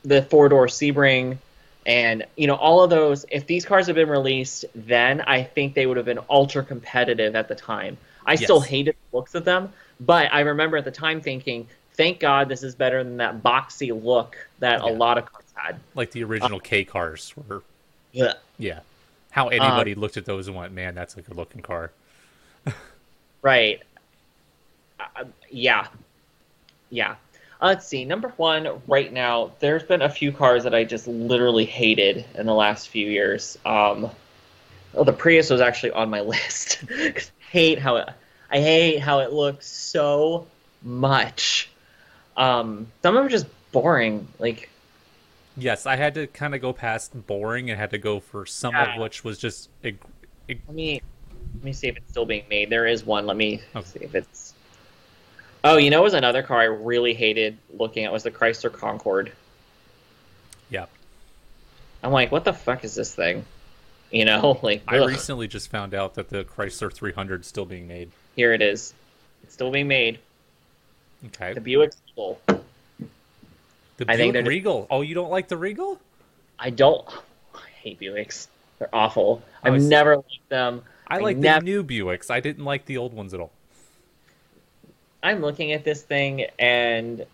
the 0.04 0.22
four 0.22 0.48
door 0.48 0.68
Sebring, 0.68 1.36
and 1.84 2.24
you 2.36 2.46
know 2.46 2.54
all 2.54 2.82
of 2.82 2.90
those. 2.90 3.26
If 3.30 3.46
these 3.46 3.66
cars 3.66 3.86
had 3.86 3.96
been 3.96 4.08
released 4.08 4.64
then, 4.74 5.20
I 5.22 5.42
think 5.42 5.74
they 5.74 5.84
would 5.84 5.96
have 5.96 6.06
been 6.06 6.20
ultra 6.30 6.64
competitive 6.64 7.34
at 7.34 7.48
the 7.48 7.56
time. 7.56 7.98
I 8.24 8.36
still 8.36 8.60
hated 8.60 8.94
the 9.10 9.16
looks 9.16 9.34
of 9.34 9.44
them, 9.44 9.72
but 10.00 10.32
I 10.32 10.40
remember 10.40 10.76
at 10.76 10.84
the 10.84 10.92
time 10.92 11.20
thinking, 11.20 11.66
"Thank 11.94 12.20
God 12.20 12.48
this 12.48 12.62
is 12.62 12.76
better 12.76 13.02
than 13.02 13.16
that 13.16 13.42
boxy 13.42 13.90
look 14.00 14.36
that 14.60 14.80
a 14.80 14.86
lot 14.86 15.18
of 15.18 15.30
cars 15.30 15.44
had." 15.54 15.80
Like 15.96 16.12
the 16.12 16.22
original 16.22 16.60
K 16.60 16.84
cars 16.84 17.34
were. 17.36 17.62
Yeah. 18.12 18.34
Yeah. 18.58 18.80
How 19.32 19.48
anybody 19.48 19.94
looked 19.96 20.16
at 20.16 20.24
those 20.24 20.46
and 20.46 20.56
went, 20.56 20.72
"Man, 20.72 20.94
that's 20.94 21.16
a 21.16 21.22
good 21.22 21.36
looking 21.36 21.62
car." 21.62 21.90
Right. 23.40 23.80
Uh, 24.98 25.24
yeah. 25.48 25.86
Yeah. 26.90 27.16
Uh, 27.60 27.66
let's 27.66 27.86
see. 27.86 28.04
Number 28.04 28.28
one, 28.36 28.68
right 28.86 29.12
now, 29.12 29.52
there's 29.58 29.82
been 29.82 30.02
a 30.02 30.08
few 30.10 30.30
cars 30.32 30.62
that 30.64 30.74
I 30.74 30.84
just 30.84 31.08
literally 31.08 31.64
hated 31.64 32.24
in 32.34 32.46
the 32.46 32.54
last 32.54 32.88
few 32.88 33.06
years. 33.08 33.58
Um, 33.66 34.10
oh, 34.94 35.04
the 35.04 35.12
Prius 35.12 35.50
was 35.50 35.60
actually 35.60 35.90
on 35.92 36.08
my 36.08 36.20
list. 36.32 36.78
I 36.90 37.14
hate 37.50 37.78
how 37.78 37.96
it, 37.96 38.08
I 38.50 38.60
hate 38.60 39.00
how 39.00 39.18
it 39.20 39.32
looks 39.32 39.66
so 39.66 40.46
much. 40.82 41.70
Um, 42.36 42.86
some 43.02 43.16
of 43.16 43.20
them 43.20 43.26
are 43.26 43.30
just 43.30 43.46
boring. 43.72 44.28
Like, 44.38 44.70
Yes, 45.56 45.86
I 45.86 45.96
had 45.96 46.14
to 46.14 46.28
kind 46.28 46.54
of 46.54 46.60
go 46.60 46.72
past 46.72 47.26
boring 47.26 47.68
and 47.68 47.80
had 47.80 47.90
to 47.90 47.98
go 47.98 48.20
for 48.20 48.46
some 48.46 48.74
Yeah. 48.74 48.94
of 48.94 49.00
which 49.00 49.24
was 49.24 49.38
just 49.38 49.68
ig- 49.82 49.98
ig- 50.46 50.60
let 50.68 50.76
me 50.76 51.02
let 51.56 51.64
me 51.64 51.72
see 51.72 51.88
if 51.88 51.96
it's 51.96 52.08
still 52.10 52.24
being 52.26 52.44
made. 52.48 52.70
There 52.70 52.86
is 52.86 53.04
one. 53.04 53.26
Let 53.26 53.36
me 53.36 53.60
Okay. 53.74 53.84
see 53.84 53.98
if 54.04 54.14
it's. 54.14 54.54
Oh, 55.64 55.76
you 55.76 55.90
know, 55.90 56.02
was 56.02 56.14
another 56.14 56.42
car 56.42 56.60
I 56.60 56.64
really 56.64 57.14
hated 57.14 57.56
looking 57.76 58.04
at 58.04 58.12
was 58.12 58.22
the 58.22 58.30
Chrysler 58.30 58.72
Concorde. 58.72 59.32
yeah. 60.70 60.86
I'm 62.02 62.12
like, 62.12 62.30
what 62.30 62.44
the 62.44 62.52
fuck 62.52 62.84
is 62.84 62.94
this 62.94 63.12
thing? 63.14 63.44
You 64.12 64.24
know, 64.24 64.58
like 64.62 64.82
I 64.86 64.98
ugh, 64.98 65.08
recently 65.08 65.48
just 65.48 65.68
found 65.70 65.94
out 65.94 66.14
that 66.14 66.28
the 66.28 66.44
Chrysler 66.44 66.92
300 66.92 67.40
is 67.40 67.46
still 67.46 67.64
being 67.64 67.88
made. 67.88 68.10
here 68.36 68.52
it 68.52 68.62
is. 68.62 68.94
It's 69.42 69.54
still 69.54 69.70
being 69.70 69.88
made. 69.88 70.18
Okay. 71.26 71.54
The 71.54 71.60
Buick 71.60 71.92
Regal. 72.16 72.40
The 72.46 72.58
I 74.08 74.16
Buick 74.16 74.32
they're 74.32 74.42
just- 74.42 74.48
Regal. 74.48 74.86
Oh, 74.90 75.00
you 75.00 75.14
don't 75.14 75.30
like 75.30 75.48
the 75.48 75.56
Regal? 75.56 75.98
I 76.58 76.70
don't. 76.70 77.04
I 77.54 77.68
hate 77.82 77.98
Buicks. 78.00 78.46
They're 78.78 78.94
awful. 78.94 79.42
Oh, 79.44 79.70
I 79.70 79.74
I've 79.74 79.82
never 79.82 80.16
liked 80.16 80.48
them. 80.48 80.82
I 81.08 81.16
I 81.16 81.18
like 81.20 81.36
nev- 81.36 81.64
the 81.64 81.64
new 81.64 81.82
Buicks. 81.82 82.30
I 82.30 82.38
didn't 82.38 82.64
like 82.64 82.84
the 82.84 82.96
old 82.98 83.12
ones 83.12 83.34
at 83.34 83.40
all. 83.40 83.50
I'm 85.22 85.40
looking 85.40 85.72
at 85.72 85.84
this 85.84 86.02
thing 86.02 86.46
and 86.58 87.26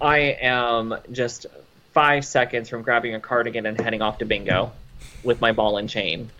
I 0.00 0.18
am 0.18 0.94
just 1.10 1.46
five 1.92 2.24
seconds 2.24 2.68
from 2.68 2.82
grabbing 2.82 3.14
a 3.14 3.20
cardigan 3.20 3.66
and 3.66 3.80
heading 3.80 4.02
off 4.02 4.18
to 4.18 4.24
bingo 4.24 4.72
with 5.24 5.40
my 5.40 5.52
ball 5.52 5.78
and 5.78 5.88
chain. 5.88 6.30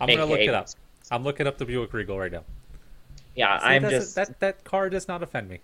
I'm 0.00 0.08
gonna 0.08 0.26
look 0.26 0.40
it 0.40 0.54
up. 0.54 0.68
I'm 1.10 1.24
looking 1.24 1.46
up 1.46 1.58
the 1.58 1.64
Buick 1.64 1.92
Regal 1.92 2.18
right 2.18 2.30
now. 2.30 2.44
Yeah, 3.34 3.58
See, 3.58 3.64
I'm 3.64 3.88
just 3.88 4.14
that 4.16 4.40
that 4.40 4.64
car 4.64 4.90
does 4.90 5.08
not 5.08 5.22
offend 5.22 5.48
me. 5.48 5.60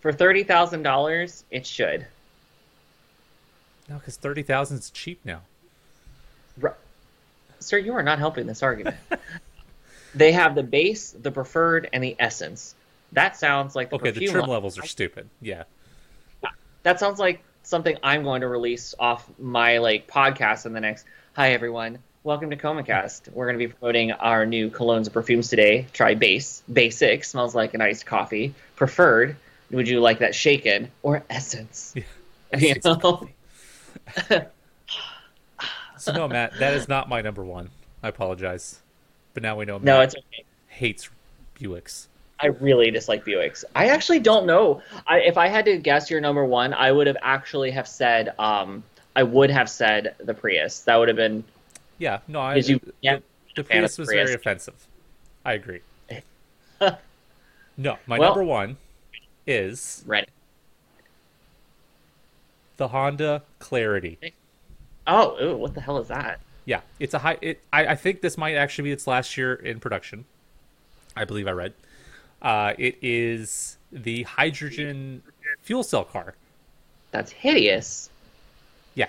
for 0.00 0.12
thirty 0.12 0.42
thousand 0.42 0.82
dollars. 0.82 1.44
It 1.50 1.66
should. 1.66 2.06
No, 3.88 3.96
because 3.96 4.16
thirty 4.16 4.42
thousand 4.42 4.78
is 4.78 4.90
cheap 4.90 5.20
now. 5.24 5.42
Ru- 6.60 6.74
Sir, 7.60 7.78
you 7.78 7.94
are 7.94 8.02
not 8.02 8.18
helping 8.18 8.46
this 8.46 8.62
argument. 8.62 8.96
they 10.14 10.32
have 10.32 10.54
the 10.54 10.62
base, 10.62 11.12
the 11.12 11.30
preferred, 11.30 11.88
and 11.92 12.02
the 12.02 12.16
essence. 12.18 12.74
That 13.12 13.36
sounds 13.36 13.74
like 13.76 13.90
the 13.90 13.96
Okay, 13.96 14.10
the 14.10 14.26
trim 14.26 14.42
line. 14.42 14.50
levels 14.50 14.78
are 14.78 14.86
stupid. 14.86 15.28
Yeah. 15.40 15.64
That 16.82 16.98
sounds 16.98 17.18
like 17.18 17.42
something 17.62 17.96
I'm 18.02 18.24
going 18.24 18.40
to 18.40 18.48
release 18.48 18.94
off 18.98 19.28
my 19.38 19.78
like 19.78 20.06
podcast 20.08 20.66
in 20.66 20.72
the 20.72 20.80
next. 20.80 21.06
Hi 21.34 21.52
everyone, 21.52 21.98
welcome 22.24 22.50
to 22.50 22.56
ComaCast. 22.56 23.32
We're 23.32 23.46
going 23.46 23.58
to 23.58 23.66
be 23.66 23.72
promoting 23.72 24.12
our 24.12 24.44
new 24.44 24.68
colognes 24.70 25.04
and 25.04 25.12
perfumes 25.12 25.48
today. 25.48 25.86
Try 25.92 26.14
base, 26.14 26.62
basic, 26.70 27.24
smells 27.24 27.54
like 27.54 27.74
an 27.74 27.80
iced 27.80 28.04
coffee. 28.04 28.54
Preferred, 28.76 29.36
would 29.70 29.88
you 29.88 30.00
like 30.00 30.18
that 30.18 30.34
shaken 30.34 30.90
or 31.02 31.22
essence? 31.30 31.94
Yeah. 31.96 32.02
You 32.58 32.74
know? 32.84 33.28
So 35.96 36.12
no, 36.12 36.28
Matt, 36.28 36.58
that 36.58 36.74
is 36.74 36.86
not 36.86 37.08
my 37.08 37.22
number 37.22 37.42
one. 37.42 37.70
I 38.02 38.08
apologize, 38.08 38.81
but 39.34 39.42
now 39.42 39.56
we 39.56 39.64
know 39.64 39.78
No, 39.78 39.98
Matt 39.98 40.04
it's 40.04 40.14
okay. 40.16 40.44
hates 40.68 41.08
Buicks. 41.58 42.06
I 42.40 42.46
really 42.46 42.90
dislike 42.90 43.24
Buicks. 43.24 43.64
I 43.76 43.86
actually 43.88 44.18
don't 44.20 44.46
know. 44.46 44.82
I, 45.06 45.20
if 45.20 45.36
I 45.38 45.46
had 45.48 45.64
to 45.66 45.76
guess 45.78 46.10
your 46.10 46.20
number 46.20 46.44
one, 46.44 46.74
I 46.74 46.90
would 46.90 47.06
have 47.06 47.16
actually 47.22 47.70
have 47.70 47.86
said. 47.86 48.34
Um, 48.38 48.82
I 49.14 49.22
would 49.22 49.50
have 49.50 49.68
said 49.68 50.14
the 50.18 50.32
Prius. 50.34 50.80
That 50.80 50.96
would 50.96 51.08
have 51.08 51.16
been. 51.16 51.44
Yeah, 51.98 52.18
no, 52.28 52.40
I, 52.40 52.56
you- 52.56 52.78
the, 52.78 52.92
yeah, 53.02 53.18
the 53.54 53.60
of 53.60 53.68
Prius 53.68 53.98
was 53.98 54.08
Prius. 54.08 54.24
very 54.30 54.34
offensive. 54.34 54.74
I 55.44 55.52
agree. 55.52 55.80
no, 57.76 57.98
my 58.06 58.18
Well- 58.18 58.30
number 58.30 58.42
one 58.44 58.76
is 59.46 60.02
Ready. 60.06 60.26
the 62.76 62.88
Honda 62.88 63.42
Clarity. 63.58 64.18
Oh, 65.06 65.36
ooh, 65.42 65.56
what 65.56 65.74
the 65.74 65.80
hell 65.80 65.98
is 65.98 66.08
that? 66.08 66.40
Yeah, 66.64 66.80
it's 67.00 67.14
a 67.14 67.18
high. 67.18 67.38
It, 67.40 67.62
I, 67.72 67.88
I 67.88 67.94
think 67.96 68.20
this 68.20 68.38
might 68.38 68.54
actually 68.54 68.84
be 68.84 68.92
its 68.92 69.06
last 69.06 69.36
year 69.36 69.54
in 69.54 69.80
production. 69.80 70.24
I 71.16 71.24
believe 71.24 71.48
I 71.48 71.50
read. 71.52 71.74
Uh, 72.40 72.74
it 72.78 72.98
is 73.02 73.76
the 73.90 74.22
hydrogen 74.22 75.22
fuel 75.62 75.82
cell 75.82 76.04
car. 76.04 76.34
That's 77.10 77.30
hideous. 77.30 78.10
Yeah, 78.94 79.08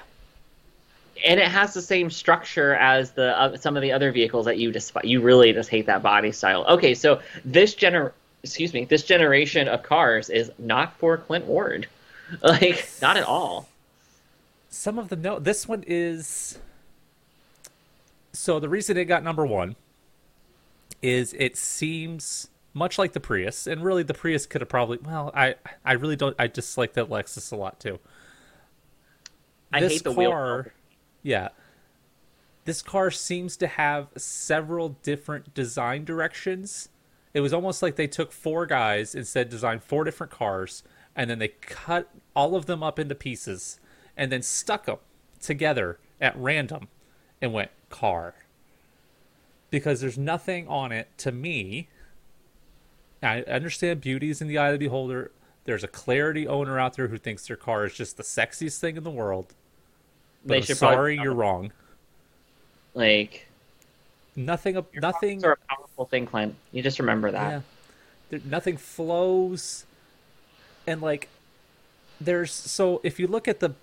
And 1.26 1.40
it 1.40 1.48
has 1.48 1.74
the 1.74 1.82
same 1.82 2.10
structure 2.10 2.76
as 2.76 3.12
the 3.12 3.40
uh, 3.40 3.58
some 3.58 3.76
of 3.76 3.82
the 3.82 3.92
other 3.92 4.12
vehicles 4.12 4.46
that 4.46 4.58
you 4.58 4.72
despise. 4.72 5.06
You 5.06 5.22
really 5.22 5.54
just 5.54 5.70
hate 5.70 5.86
that 5.86 6.02
body 6.04 6.32
style. 6.32 6.66
Okay, 6.68 6.94
so 6.96 7.22
this 7.46 7.76
gener 7.76 8.12
excuse 8.44 8.74
me, 8.74 8.86
this 8.86 9.04
generation 9.04 9.68
of 9.68 9.84
cars 9.84 10.30
is 10.30 10.52
not 10.60 10.94
for 10.98 11.18
Clint 11.18 11.46
Ward. 11.46 11.88
Like, 12.42 12.90
not 13.00 13.16
at 13.18 13.26
all. 13.26 13.68
some 14.70 14.98
of 14.98 15.10
them 15.10 15.22
no. 15.22 15.38
This 15.40 15.68
one 15.68 15.84
is. 15.86 16.58
So 18.34 18.60
the 18.60 18.70
reason 18.70 18.98
it 18.98 19.06
got 19.06 19.24
number 19.24 19.46
one 19.46 19.76
is 21.02 21.34
it 21.38 21.56
seems 21.56 22.50
much 22.74 22.98
like 22.98 23.14
the 23.14 23.20
Prius, 23.20 23.68
and 23.68 23.84
really 23.84 24.04
the 24.04 24.14
Prius 24.14 24.46
could 24.46 24.62
have 24.62 24.70
probably. 24.70 24.98
Well, 24.98 25.32
I 25.36 25.56
I 25.86 25.94
really 25.94 26.16
don't. 26.16 26.36
I 26.40 26.48
dislike 26.48 26.94
that 26.94 27.10
Lexus 27.10 27.52
a 27.52 27.56
lot 27.56 27.80
too. 27.80 28.00
I 29.72 29.80
this 29.80 29.94
hate 29.94 30.04
the 30.04 30.12
wheel 30.12 30.66
yeah. 31.24 31.50
This 32.66 32.82
car 32.82 33.12
seems 33.12 33.58
to 33.58 33.68
have 33.68 34.08
several 34.18 34.90
different 35.04 35.54
design 35.54 36.06
directions. 36.06 36.90
It 37.34 37.42
was 37.42 37.54
almost 37.54 37.82
like 37.82 37.96
they 37.96 38.08
took 38.08 38.32
four 38.32 38.66
guys 38.66 39.16
and 39.16 39.28
said 39.28 39.50
design 39.50 39.80
four 39.80 40.04
different 40.04 40.32
cars, 40.32 40.84
and 41.16 41.30
then 41.30 41.40
they 41.40 41.50
cut 41.50 42.10
all 42.36 42.56
of 42.56 42.68
them 42.68 42.82
up 42.84 43.00
into 43.00 43.16
pieces, 43.16 43.80
and 44.16 44.32
then 44.32 44.42
stuck 44.42 44.86
them 44.86 44.98
together 45.42 46.00
at 46.22 46.38
random, 46.38 46.88
and 47.44 47.54
went 47.54 47.70
car. 47.92 48.34
Because 49.70 50.02
there's 50.02 50.18
nothing 50.18 50.68
on 50.68 50.92
it 50.92 51.10
to 51.20 51.32
me 51.32 51.88
I 53.22 53.42
understand 53.44 54.02
beauty's 54.02 54.42
in 54.42 54.48
the 54.50 54.58
eye 54.58 54.68
of 54.68 54.74
the 54.80 54.86
beholder. 54.86 55.32
There's 55.64 55.84
a 55.84 55.88
clarity 55.88 56.46
owner 56.46 56.78
out 56.78 56.96
there 56.96 57.08
who 57.08 57.18
thinks 57.18 57.48
their 57.48 57.56
car 57.56 57.86
is 57.86 57.94
just 57.94 58.18
the 58.18 58.24
sexiest 58.24 58.80
thing 58.80 58.98
in 58.98 59.04
the 59.04 59.10
world. 59.10 59.54
But 60.46 60.50
They 60.50 60.58
I'm 60.58 60.64
should 60.64 60.78
probably- 60.80 60.96
sorry, 60.96 61.20
you're 61.20 61.34
wrong. 61.34 61.72
Like 62.94 63.48
Nothing, 64.36 64.84
nothing. 64.96 65.46
are 65.46 65.54
a 65.54 65.58
powerful 65.74 66.06
thing, 66.06 66.26
Clint. 66.26 66.56
You 66.74 66.82
just 66.84 67.00
remember 67.00 67.32
that. 67.32 67.50
Yeah. 67.52 67.62
There, 68.30 68.40
nothing 68.44 68.76
flows. 68.78 69.86
And 70.86 71.02
like 71.02 71.30
there's 72.20 72.52
so 72.52 73.00
if 73.04 73.20
you 73.20 73.28
look 73.28 73.48
at 73.48 73.60
the 73.62 73.74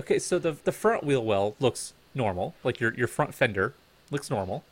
okay, 0.00 0.18
so 0.18 0.38
the 0.38 0.52
the 0.64 0.72
front 0.72 1.04
wheel 1.04 1.22
well 1.24 1.54
looks 1.60 1.92
normal. 2.16 2.54
Like 2.64 2.80
your 2.80 2.94
your 2.94 3.06
front 3.06 3.34
fender 3.34 3.74
looks 4.10 4.30
normal. 4.30 4.64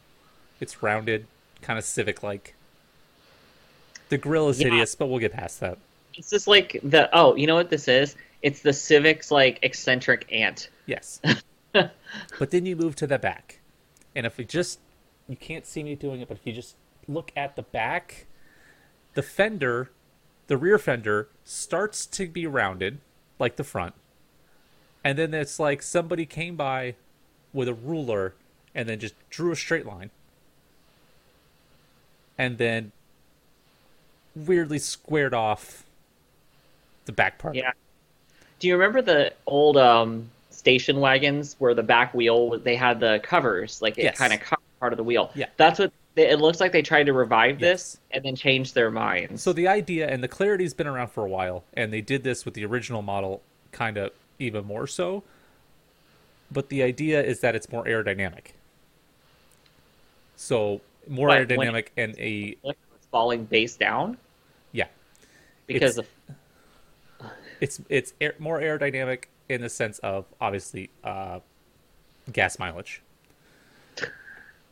It's 0.60 0.82
rounded, 0.82 1.26
kind 1.62 1.78
of 1.78 1.84
civic 1.84 2.22
like. 2.22 2.54
The 4.08 4.18
grill 4.18 4.48
is 4.48 4.60
Yeah. 4.60 4.68
hideous, 4.70 4.94
but 4.94 5.06
we'll 5.06 5.18
get 5.18 5.32
past 5.32 5.60
that. 5.60 5.78
It's 6.14 6.30
just 6.30 6.46
like 6.46 6.80
the 6.82 7.08
oh, 7.12 7.34
you 7.36 7.46
know 7.46 7.54
what 7.54 7.70
this 7.70 7.88
is? 7.88 8.16
It's 8.42 8.60
the 8.60 8.72
Civic's 8.72 9.30
like 9.30 9.58
eccentric 9.62 10.26
aunt. 10.30 10.68
Yes. 10.86 11.20
but 11.72 12.50
then 12.50 12.66
you 12.66 12.76
move 12.76 12.94
to 12.96 13.06
the 13.06 13.18
back. 13.18 13.60
And 14.14 14.26
if 14.26 14.36
we 14.38 14.44
just 14.44 14.78
you 15.28 15.36
can't 15.36 15.66
see 15.66 15.82
me 15.82 15.94
doing 15.94 16.20
it, 16.20 16.28
but 16.28 16.36
if 16.38 16.46
you 16.46 16.52
just 16.52 16.76
look 17.08 17.32
at 17.36 17.56
the 17.56 17.62
back, 17.62 18.26
the 19.14 19.22
fender, 19.22 19.90
the 20.46 20.56
rear 20.56 20.78
fender 20.78 21.28
starts 21.44 22.06
to 22.06 22.28
be 22.28 22.46
rounded 22.46 22.98
like 23.38 23.56
the 23.56 23.64
front. 23.64 23.94
And 25.02 25.18
then 25.18 25.34
it's 25.34 25.58
like 25.58 25.82
somebody 25.82 26.24
came 26.26 26.56
by 26.56 26.94
with 27.54 27.68
a 27.68 27.74
ruler 27.74 28.34
and 28.74 28.86
then 28.88 28.98
just 28.98 29.14
drew 29.30 29.52
a 29.52 29.56
straight 29.56 29.86
line. 29.86 30.10
And 32.36 32.58
then 32.58 32.92
weirdly 34.34 34.78
squared 34.80 35.32
off 35.32 35.84
the 37.06 37.12
back 37.12 37.38
part. 37.38 37.54
Yeah. 37.54 37.70
Do 38.58 38.66
you 38.66 38.74
remember 38.74 39.00
the 39.00 39.32
old 39.46 39.76
um, 39.76 40.28
station 40.50 40.98
wagons 41.00 41.54
where 41.58 41.74
the 41.74 41.82
back 41.82 42.12
wheel 42.12 42.58
they 42.58 42.74
had 42.74 42.98
the 42.98 43.20
covers, 43.22 43.80
like 43.80 43.96
it 43.98 44.04
Yes. 44.04 44.18
kind 44.18 44.32
of 44.32 44.40
covered 44.40 44.62
part 44.80 44.92
of 44.92 44.96
the 44.96 45.04
wheel? 45.04 45.30
Yeah. 45.34 45.46
That's 45.56 45.78
what 45.78 45.92
it 46.16 46.40
looks 46.40 46.60
like. 46.60 46.72
They 46.72 46.82
tried 46.82 47.04
to 47.04 47.12
revive 47.12 47.60
this 47.60 47.98
and 48.10 48.24
then 48.24 48.34
change 48.34 48.72
their 48.72 48.90
minds. 48.90 49.42
So 49.42 49.52
the 49.52 49.68
idea 49.68 50.08
and 50.08 50.22
the 50.22 50.28
clarity's 50.28 50.74
been 50.74 50.86
around 50.88 51.08
for 51.08 51.24
a 51.24 51.28
while, 51.28 51.62
and 51.74 51.92
they 51.92 52.00
did 52.00 52.24
this 52.24 52.44
with 52.44 52.54
the 52.54 52.64
original 52.64 53.02
model, 53.02 53.42
kind 53.70 53.96
of 53.96 54.12
even 54.40 54.64
more 54.64 54.86
so. 54.88 55.22
But 56.50 56.68
the 56.68 56.82
idea 56.82 57.22
is 57.22 57.40
that 57.40 57.54
it's 57.54 57.70
more 57.70 57.84
aerodynamic. 57.84 58.52
So 60.36 60.80
more 61.08 61.28
But 61.28 61.48
when- 61.50 61.68
aerodynamic 61.68 61.88
and 61.96 62.18
a 62.18 62.56
falling 63.10 63.44
base 63.44 63.76
down 63.76 64.16
yeah, 64.72 64.88
because 65.66 65.98
It's- 65.98 66.08
of 67.20 67.30
it's 67.60 67.80
it's 67.88 68.12
air, 68.20 68.34
more 68.38 68.58
aerodynamic 68.60 69.24
in 69.48 69.60
the 69.60 69.68
sense 69.68 69.98
of 70.00 70.26
obviously 70.40 70.90
uh, 71.04 71.40
gas 72.32 72.58
mileage. 72.58 73.00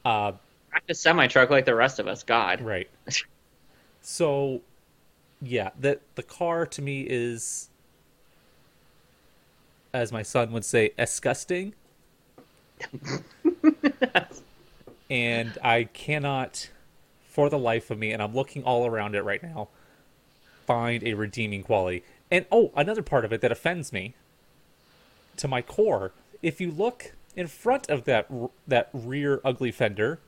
Uh, 0.05 0.33
practice 0.69 0.99
semi 0.99 1.29
truck 1.29 1.49
like 1.49 1.65
the 1.65 1.75
rest 1.77 2.01
of 2.01 2.09
us. 2.09 2.25
God. 2.25 2.61
Right. 2.61 2.91
So, 4.01 4.63
yeah, 5.41 5.71
the 5.79 6.01
the 6.17 6.25
car 6.25 6.67
to 6.67 6.83
me 6.83 7.03
is, 7.03 7.69
as 9.93 10.13
my 10.13 10.23
son 10.23 10.53
would 10.53 10.65
say, 10.65 10.93
disgusting, 10.97 11.75
and 15.11 15.59
I 15.63 15.85
cannot, 15.85 16.71
for 17.29 17.49
the 17.51 17.59
life 17.59 17.91
of 17.91 17.99
me, 17.99 18.13
and 18.13 18.23
I'm 18.23 18.35
looking 18.35 18.65
all 18.65 18.87
around 18.87 19.15
it 19.15 19.23
right 19.23 19.43
now, 19.43 19.69
find 20.67 21.03
a 21.05 21.15
redeeming 21.15 21.63
quality. 21.63 22.03
And 22.31 22.47
oh, 22.51 22.73
another 22.75 23.03
part 23.03 23.25
of 23.25 23.33
it 23.33 23.41
that 23.43 23.53
offends 23.53 23.93
me, 23.93 24.15
to 25.37 25.49
my 25.49 25.63
core, 25.63 26.13
if 26.43 26.61
you 26.61 26.71
look 26.71 27.13
in 27.37 27.47
front 27.47 27.89
of 27.89 28.05
that 28.05 28.29
that 28.67 28.91
rear 28.93 29.41
ugly 29.45 29.71
fender, 29.73 30.19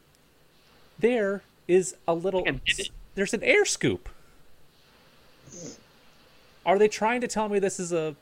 there 0.99 1.43
is 1.69 1.97
a 2.07 2.15
little 2.15 2.41
Like 2.41 2.49
a 2.49 2.53
divot? 2.53 2.91
there's 3.15 3.35
an 3.35 3.43
air 3.43 3.65
scoop. 3.65 4.09
Are 6.67 6.79
they 6.79 6.89
trying 6.89 7.21
to 7.21 7.29
tell 7.29 7.49
me 7.49 7.59
this 7.59 7.79
is 7.79 7.93
a 7.93 8.17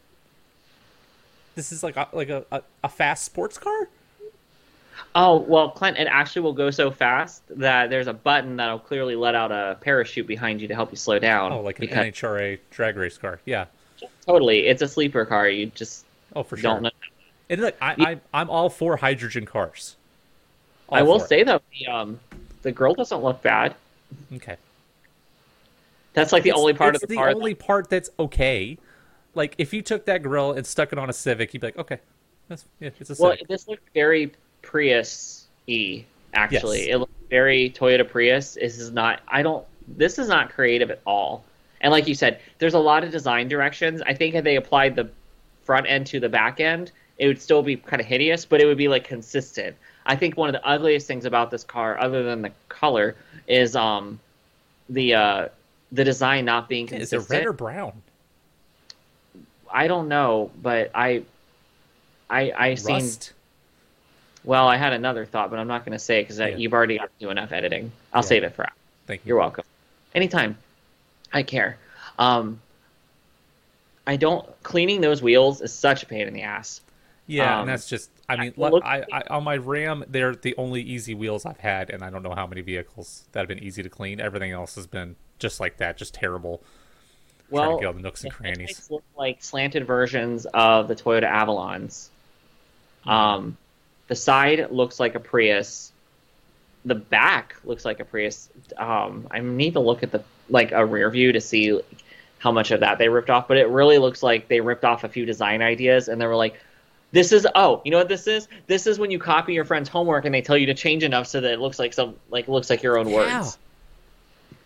this 1.54 1.72
is 1.72 1.82
like 1.82 1.96
a 1.96 2.08
like 2.12 2.28
a, 2.28 2.44
a, 2.52 2.62
a 2.84 2.88
fast 2.88 3.24
sports 3.24 3.58
car? 3.58 3.88
Oh 5.14 5.38
well, 5.38 5.70
Clint, 5.70 5.98
it 5.98 6.06
actually 6.10 6.42
will 6.42 6.52
go 6.52 6.70
so 6.70 6.90
fast 6.90 7.42
that 7.58 7.90
there's 7.90 8.06
a 8.06 8.12
button 8.12 8.56
that'll 8.56 8.78
clearly 8.78 9.14
let 9.16 9.34
out 9.34 9.50
a 9.52 9.76
parachute 9.80 10.26
behind 10.26 10.60
you 10.60 10.68
to 10.68 10.74
help 10.74 10.90
you 10.90 10.96
slow 10.96 11.18
down. 11.18 11.52
Oh, 11.52 11.60
like 11.60 11.78
an 11.78 11.86
because 11.86 12.06
NHRA 12.06 12.58
drag 12.70 12.96
race 12.96 13.18
car. 13.18 13.40
Yeah. 13.44 13.66
totally, 14.26 14.66
it's 14.66 14.82
a 14.82 14.88
sleeper 14.88 15.24
car. 15.24 15.48
You 15.48 15.66
just 15.66 16.04
Oh, 16.34 16.42
for 16.42 16.56
sure. 16.56 16.62
don't 16.74 16.82
know. 16.84 16.90
And 17.50 17.60
look, 17.60 17.76
I, 17.82 17.94
I 18.32 18.40
I'm 18.40 18.48
all 18.48 18.70
for 18.70 18.96
hydrogen 18.96 19.44
cars. 19.44 19.96
All 20.88 20.98
I 20.98 21.02
will 21.02 21.20
it. 21.22 21.28
say 21.28 21.42
though, 21.42 21.60
the 21.78 21.86
um, 21.88 22.20
the 22.62 22.72
grill 22.72 22.94
doesn't 22.94 23.22
look 23.22 23.42
bad. 23.42 23.74
okay. 24.36 24.56
That's 26.14 26.32
like 26.32 26.42
the 26.42 26.50
It's- 26.50 26.60
only 26.60 26.74
part 26.74 26.94
it's 26.94 27.04
of 27.04 27.08
the, 27.08 27.14
the 27.14 27.18
car. 27.18 27.30
only 27.30 27.54
part 27.54 27.88
that's 27.90 28.10
okay. 28.18 28.78
Like 29.34 29.54
if 29.58 29.72
you 29.72 29.82
took 29.82 30.06
that 30.06 30.22
grill 30.22 30.52
and 30.52 30.66
stuck 30.66 30.92
it 30.92 30.98
on 30.98 31.08
a 31.08 31.12
Civic, 31.12 31.54
you'd 31.54 31.60
be 31.60 31.68
like, 31.68 31.78
okay, 31.78 31.98
that's 32.48 32.64
yeah, 32.80 32.90
it's 32.98 33.10
a 33.10 33.22
well, 33.22 33.32
Civic. 33.32 33.48
this 33.48 33.68
looked 33.68 33.88
very 33.94 34.32
Prius 34.62 35.46
y. 35.68 36.04
Actually, 36.34 36.86
Yes. 36.86 36.94
it 36.94 36.98
looked 36.98 37.30
very 37.30 37.70
Toyota 37.70 38.08
Prius. 38.08 38.54
This 38.54 38.78
is 38.78 38.90
not. 38.90 39.20
I 39.28 39.42
don't. 39.42 39.64
This 39.88 40.18
is 40.18 40.28
not 40.28 40.50
creative 40.50 40.90
at 40.90 41.00
all. 41.06 41.44
And 41.80 41.90
like 41.90 42.06
you 42.06 42.14
said, 42.14 42.40
there's 42.58 42.74
a 42.74 42.78
lot 42.78 43.04
of 43.04 43.10
design 43.10 43.48
directions. 43.48 44.00
I 44.06 44.14
think 44.14 44.34
if 44.34 44.44
they 44.44 44.56
applied 44.56 44.94
the 44.96 45.10
front 45.64 45.86
end 45.88 46.06
to 46.08 46.20
the 46.20 46.28
back 46.28 46.60
end, 46.60 46.92
it 47.18 47.26
would 47.26 47.40
still 47.40 47.62
be 47.62 47.76
kind 47.76 48.00
of 48.00 48.06
hideous, 48.06 48.44
but 48.44 48.60
it 48.60 48.66
would 48.66 48.78
be 48.78 48.88
like 48.88 49.04
consistent. 49.04 49.76
I 50.06 50.16
think 50.16 50.36
one 50.36 50.48
of 50.48 50.52
the 50.52 50.66
ugliest 50.66 51.06
things 51.06 51.24
about 51.24 51.50
this 51.50 51.64
car, 51.64 51.98
other 52.00 52.22
than 52.22 52.42
the 52.42 52.52
color, 52.68 53.16
is 53.46 53.76
um 53.76 54.18
the 54.88 55.14
uh 55.14 55.48
the 55.90 56.04
design 56.04 56.44
not 56.44 56.68
being 56.68 56.86
consistent. 56.86 57.22
is 57.22 57.30
it 57.30 57.34
red 57.34 57.46
or 57.46 57.52
brown? 57.52 58.02
I 59.72 59.88
don't 59.88 60.08
know, 60.08 60.50
but 60.60 60.90
I 60.94 61.22
I 62.28 62.52
I 62.56 62.74
seen 62.74 62.94
Rust. 62.96 63.32
well, 64.44 64.68
I 64.68 64.76
had 64.76 64.92
another 64.92 65.24
thought, 65.24 65.50
but 65.50 65.58
I'm 65.58 65.68
not 65.68 65.84
going 65.84 65.92
to 65.92 65.98
say 65.98 66.20
it 66.20 66.24
because 66.24 66.38
Yeah. 66.38 66.48
you've 66.48 66.72
already 66.72 66.98
got 66.98 67.04
to 67.06 67.24
do 67.24 67.30
enough 67.30 67.52
editing. 67.52 67.90
I'll 68.12 68.22
Yeah. 68.22 68.28
save 68.28 68.42
it 68.44 68.54
for 68.54 68.64
after. 68.64 68.76
Thank 69.06 69.22
you. 69.24 69.30
You're 69.30 69.38
welcome. 69.38 69.64
Anytime. 70.14 70.58
I 71.32 71.42
care. 71.42 71.78
Um, 72.18 72.60
I 74.06 74.16
don't. 74.16 74.46
Cleaning 74.62 75.00
those 75.00 75.22
wheels 75.22 75.60
is 75.60 75.72
such 75.72 76.02
a 76.02 76.06
pain 76.06 76.26
in 76.28 76.34
the 76.34 76.42
ass. 76.42 76.80
Yeah, 77.26 77.54
Um, 77.54 77.60
and 77.60 77.68
that's 77.70 77.88
just. 77.88 78.10
I 78.28 78.36
mean, 78.36 78.52
look- 78.56 78.84
I, 78.84 79.04
I 79.12 79.22
on 79.30 79.44
my 79.44 79.56
Ram, 79.56 80.04
they're 80.08 80.34
the 80.34 80.54
only 80.56 80.82
easy 80.82 81.14
wheels 81.14 81.44
I've 81.46 81.58
had, 81.60 81.90
and 81.90 82.02
I 82.02 82.10
don't 82.10 82.22
know 82.22 82.34
how 82.34 82.46
many 82.46 82.60
vehicles 82.62 83.24
that 83.32 83.40
have 83.40 83.48
been 83.48 83.62
easy 83.62 83.82
to 83.82 83.88
clean. 83.88 84.20
Everything 84.20 84.50
else 84.52 84.74
has 84.74 84.86
been 84.86 85.16
just 85.38 85.60
like 85.60 85.76
that, 85.78 85.96
just 85.96 86.14
terrible. 86.14 86.62
Trying 87.52 87.68
Well, 87.68 87.76
to 87.78 87.80
get 87.82 87.86
all 87.86 87.92
the 87.92 88.00
nooks 88.00 88.22
and 88.24 88.32
the 88.32 88.36
crannies. 88.36 88.88
look 88.90 89.02
like 89.16 89.42
slanted 89.42 89.86
versions 89.86 90.46
of 90.46 90.88
the 90.88 90.94
Toyota 90.96 91.30
Avalons. 91.30 92.08
Hmm. 93.04 93.10
Um, 93.10 93.56
the 94.08 94.14
side 94.16 94.70
looks 94.70 94.98
like 95.00 95.14
a 95.14 95.20
Prius. 95.20 95.92
The 96.84 96.94
back 96.96 97.56
looks 97.64 97.84
like 97.84 98.00
a 98.00 98.04
Prius. 98.04 98.48
Um, 98.76 99.26
I 99.30 99.38
need 99.40 99.74
to 99.74 99.80
look 99.80 100.02
at 100.02 100.10
the 100.10 100.22
like 100.48 100.72
a 100.72 100.84
rear 100.84 101.08
view 101.10 101.32
to 101.32 101.40
see 101.40 101.80
how 102.38 102.50
much 102.50 102.72
of 102.72 102.80
that 102.80 102.98
they 102.98 103.08
ripped 103.08 103.30
off, 103.30 103.46
but 103.46 103.56
it 103.56 103.68
really 103.68 103.98
looks 103.98 104.22
like 104.22 104.48
they 104.48 104.60
ripped 104.60 104.84
off 104.84 105.04
a 105.04 105.08
few 105.08 105.24
design 105.24 105.62
ideas 105.62 106.08
and 106.08 106.20
they 106.20 106.26
were 106.26 106.34
like, 106.36 106.60
"This 107.12 107.30
is 107.30 107.46
oh, 107.54 107.80
you 107.84 107.92
know 107.92 107.98
what 107.98 108.08
this 108.08 108.26
is? 108.26 108.48
This 108.66 108.86
is 108.88 108.98
when 108.98 109.10
you 109.12 109.18
copy 109.20 109.54
your 109.54 109.64
friend's 109.64 109.88
homework 109.88 110.24
and 110.24 110.34
they 110.34 110.42
tell 110.42 110.56
you 110.58 110.66
to 110.66 110.74
change 110.74 111.04
enough 111.04 111.28
so 111.28 111.40
that 111.40 111.52
it 111.52 111.60
looks 111.60 111.78
like 111.78 111.92
some 111.92 112.16
like 112.30 112.48
looks 112.48 112.68
like 112.68 112.82
your 112.82 112.98
own 112.98 113.08
Yeah. 113.08 113.14
words." 113.14 113.58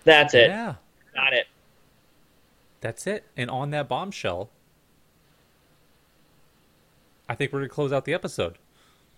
That's 0.05 0.35
it. 0.35 0.49
Yeah, 0.49 0.75
Got 1.15 1.33
it. 1.35 1.47
That's 2.87 3.05
it. 3.09 3.25
And 3.37 3.51
on 3.51 3.71
that 3.71 3.89
bombshell, 3.89 4.49
I 7.29 7.35
think 7.35 7.53
we're 7.53 7.59
gonna 7.59 7.69
close 7.69 7.93
out 7.93 8.05
the 8.05 8.15
episode. 8.15 8.59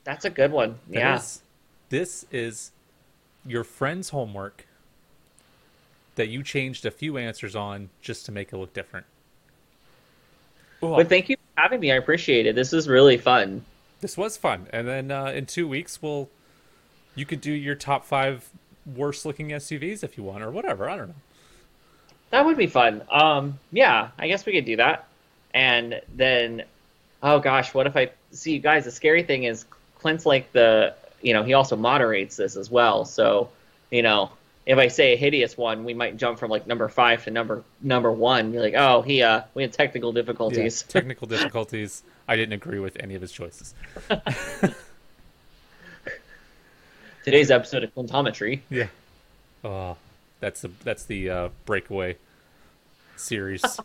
That's 0.05 0.25
a 0.25 0.31
good 0.31 0.53
one. 0.53 0.79
That 0.89 0.99
yeah. 0.99 1.17
is- 1.17 1.43
this 1.91 2.25
is 2.33 2.73
your 3.45 3.65
friend's 3.65 4.09
homework 4.09 4.67
that 6.15 6.29
you 6.29 6.43
changed 6.43 6.87
a 6.87 6.91
few 6.91 7.19
answers 7.19 7.55
on 7.55 7.91
just 8.01 8.25
to 8.27 8.33
make 8.33 8.55
it 8.55 8.57
look 8.57 8.73
different. 8.73 9.05
Ooh, 10.83 10.97
But 10.97 11.11
thank 11.11 11.29
you 11.29 11.37
for 11.37 11.61
having 11.61 11.81
me. 11.81 11.93
I 11.93 11.97
appreciate 11.97 12.47
it. 12.47 12.55
This 12.55 12.73
is 12.73 12.89
really 12.89 13.19
fun. 13.19 13.65
this 14.01 14.17
was 14.17 14.39
fun. 14.39 14.67
And 14.73 14.89
then 14.89 15.11
uh, 15.11 15.27
in 15.27 15.45
two 15.45 15.69
weeks, 15.69 16.01
we'll 16.01 16.31
you 17.15 17.27
could 17.27 17.43
do 17.43 17.53
your 17.53 17.75
top 17.75 18.07
five 18.07 18.49
worst 18.87 19.27
looking 19.27 19.49
SUVs 19.51 20.03
if 20.03 20.17
you 20.17 20.25
want, 20.25 20.43
or 20.43 20.51
whatever. 20.51 20.89
I 20.89 20.97
don't 20.97 21.09
know. 21.09 21.15
That 22.31 22.45
would 22.45 22.57
be 22.57 22.67
fun. 22.67 23.03
Um, 23.11 23.59
yeah, 23.73 24.09
I 24.19 24.29
guess 24.29 24.45
we 24.45 24.53
could 24.53 24.65
do 24.67 24.77
that. 24.77 25.07
And 25.55 26.01
then, 26.15 26.65
oh 27.23 27.39
gosh, 27.41 27.73
what 27.73 27.87
if 27.87 27.97
I 27.97 28.11
see 28.33 28.53
you 28.53 28.59
guys? 28.61 28.85
The 28.85 28.91
scary 28.91 29.23
thing 29.23 29.45
is 29.45 29.65
Clint's 29.99 30.27
like 30.27 30.53
the, 30.53 30.95
you 31.23 31.33
know, 31.33 31.43
he 31.43 31.55
also 31.55 31.75
moderates 31.77 32.37
this 32.37 32.57
as 32.57 32.71
well. 32.71 33.05
So, 33.07 33.49
you 33.91 34.03
know, 34.03 34.31
if 34.67 34.77
I 34.77 34.89
say 34.89 35.15
a 35.15 35.17
hideous 35.17 35.57
one, 35.57 35.85
we 35.85 35.95
might 35.95 36.19
jump 36.19 36.39
from 36.39 36.51
like 36.51 36.67
number 36.67 36.89
five 36.89 37.25
to 37.25 37.31
number 37.31 37.65
number 37.81 38.13
one. 38.13 38.53
You're 38.53 38.63
like, 38.63 38.75
oh, 38.77 39.01
he 39.01 39.23
uh, 39.23 39.41
we 39.55 39.63
had 39.63 39.73
technical 39.73 40.11
Yeah, 40.11 40.21
difficulties. 40.21 40.83
technical 40.83 41.27
difficulties. 41.27 42.03
I 42.29 42.37
didn't 42.37 42.53
agree 42.53 42.79
with 42.79 42.99
any 43.01 43.15
of 43.15 43.23
his 43.23 43.33
choices. 43.33 43.75
Today's 47.25 47.51
episode 47.51 47.85
of 47.85 47.95
Clintometry. 47.95 48.61
Yeah. 48.71 48.89
Oh, 49.65 49.97
that's 50.41 50.63
the 50.63 50.71
that's 50.85 51.05
the 51.05 51.31
uh, 51.31 51.49
breakaway 51.67 52.17
series. 53.17 53.63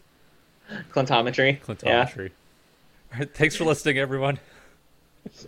Clintometry. 0.92 1.60
Yeah. 1.84 2.06
Clintometry. 2.06 2.32
Thanks 3.34 3.56
for 3.56 3.64
listening, 3.64 3.98
everyone. 3.98 4.40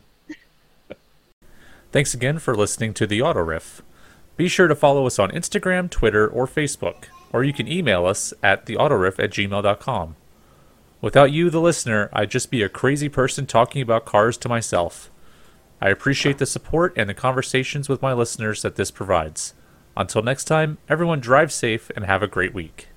Thanks 1.91 2.13
again 2.13 2.39
for 2.39 2.55
listening 2.55 2.93
to 2.95 3.07
the 3.07 3.21
Auto 3.21 3.41
Riff. 3.41 3.81
Be 4.37 4.47
sure 4.49 4.67
to 4.67 4.75
follow 4.75 5.07
us 5.07 5.17
on 5.17 5.31
Instagram, 5.31 5.89
Twitter, 5.89 6.27
or 6.27 6.45
Facebook, 6.45 7.05
or 7.31 7.43
you 7.43 7.53
can 7.53 7.67
email 7.67 8.05
us 8.05 8.33
at 8.43 8.65
theautoriff 8.65 9.17
at 9.17 9.31
gmail.com. 9.31 10.15
Without 11.01 11.31
you, 11.31 11.49
the 11.49 11.61
listener, 11.61 12.09
I'd 12.11 12.31
just 12.31 12.51
be 12.51 12.61
a 12.61 12.69
crazy 12.69 13.07
person 13.07 13.45
talking 13.45 13.81
about 13.81 14.05
cars 14.05 14.37
to 14.37 14.49
myself. 14.49 15.09
I 15.81 15.89
appreciate 15.89 16.37
the 16.37 16.45
support 16.45 16.93
and 16.97 17.09
the 17.09 17.13
conversations 17.13 17.87
with 17.87 18.01
my 18.01 18.13
listeners 18.13 18.61
that 18.63 18.75
this 18.75 18.91
provides. 18.91 19.53
Until 19.97 20.21
next 20.21 20.45
time, 20.45 20.77
everyone 20.89 21.19
drive 21.19 21.51
safe 21.51 21.89
and 21.95 22.05
have 22.05 22.21
a 22.21 22.27
great 22.27 22.53
week. 22.53 22.89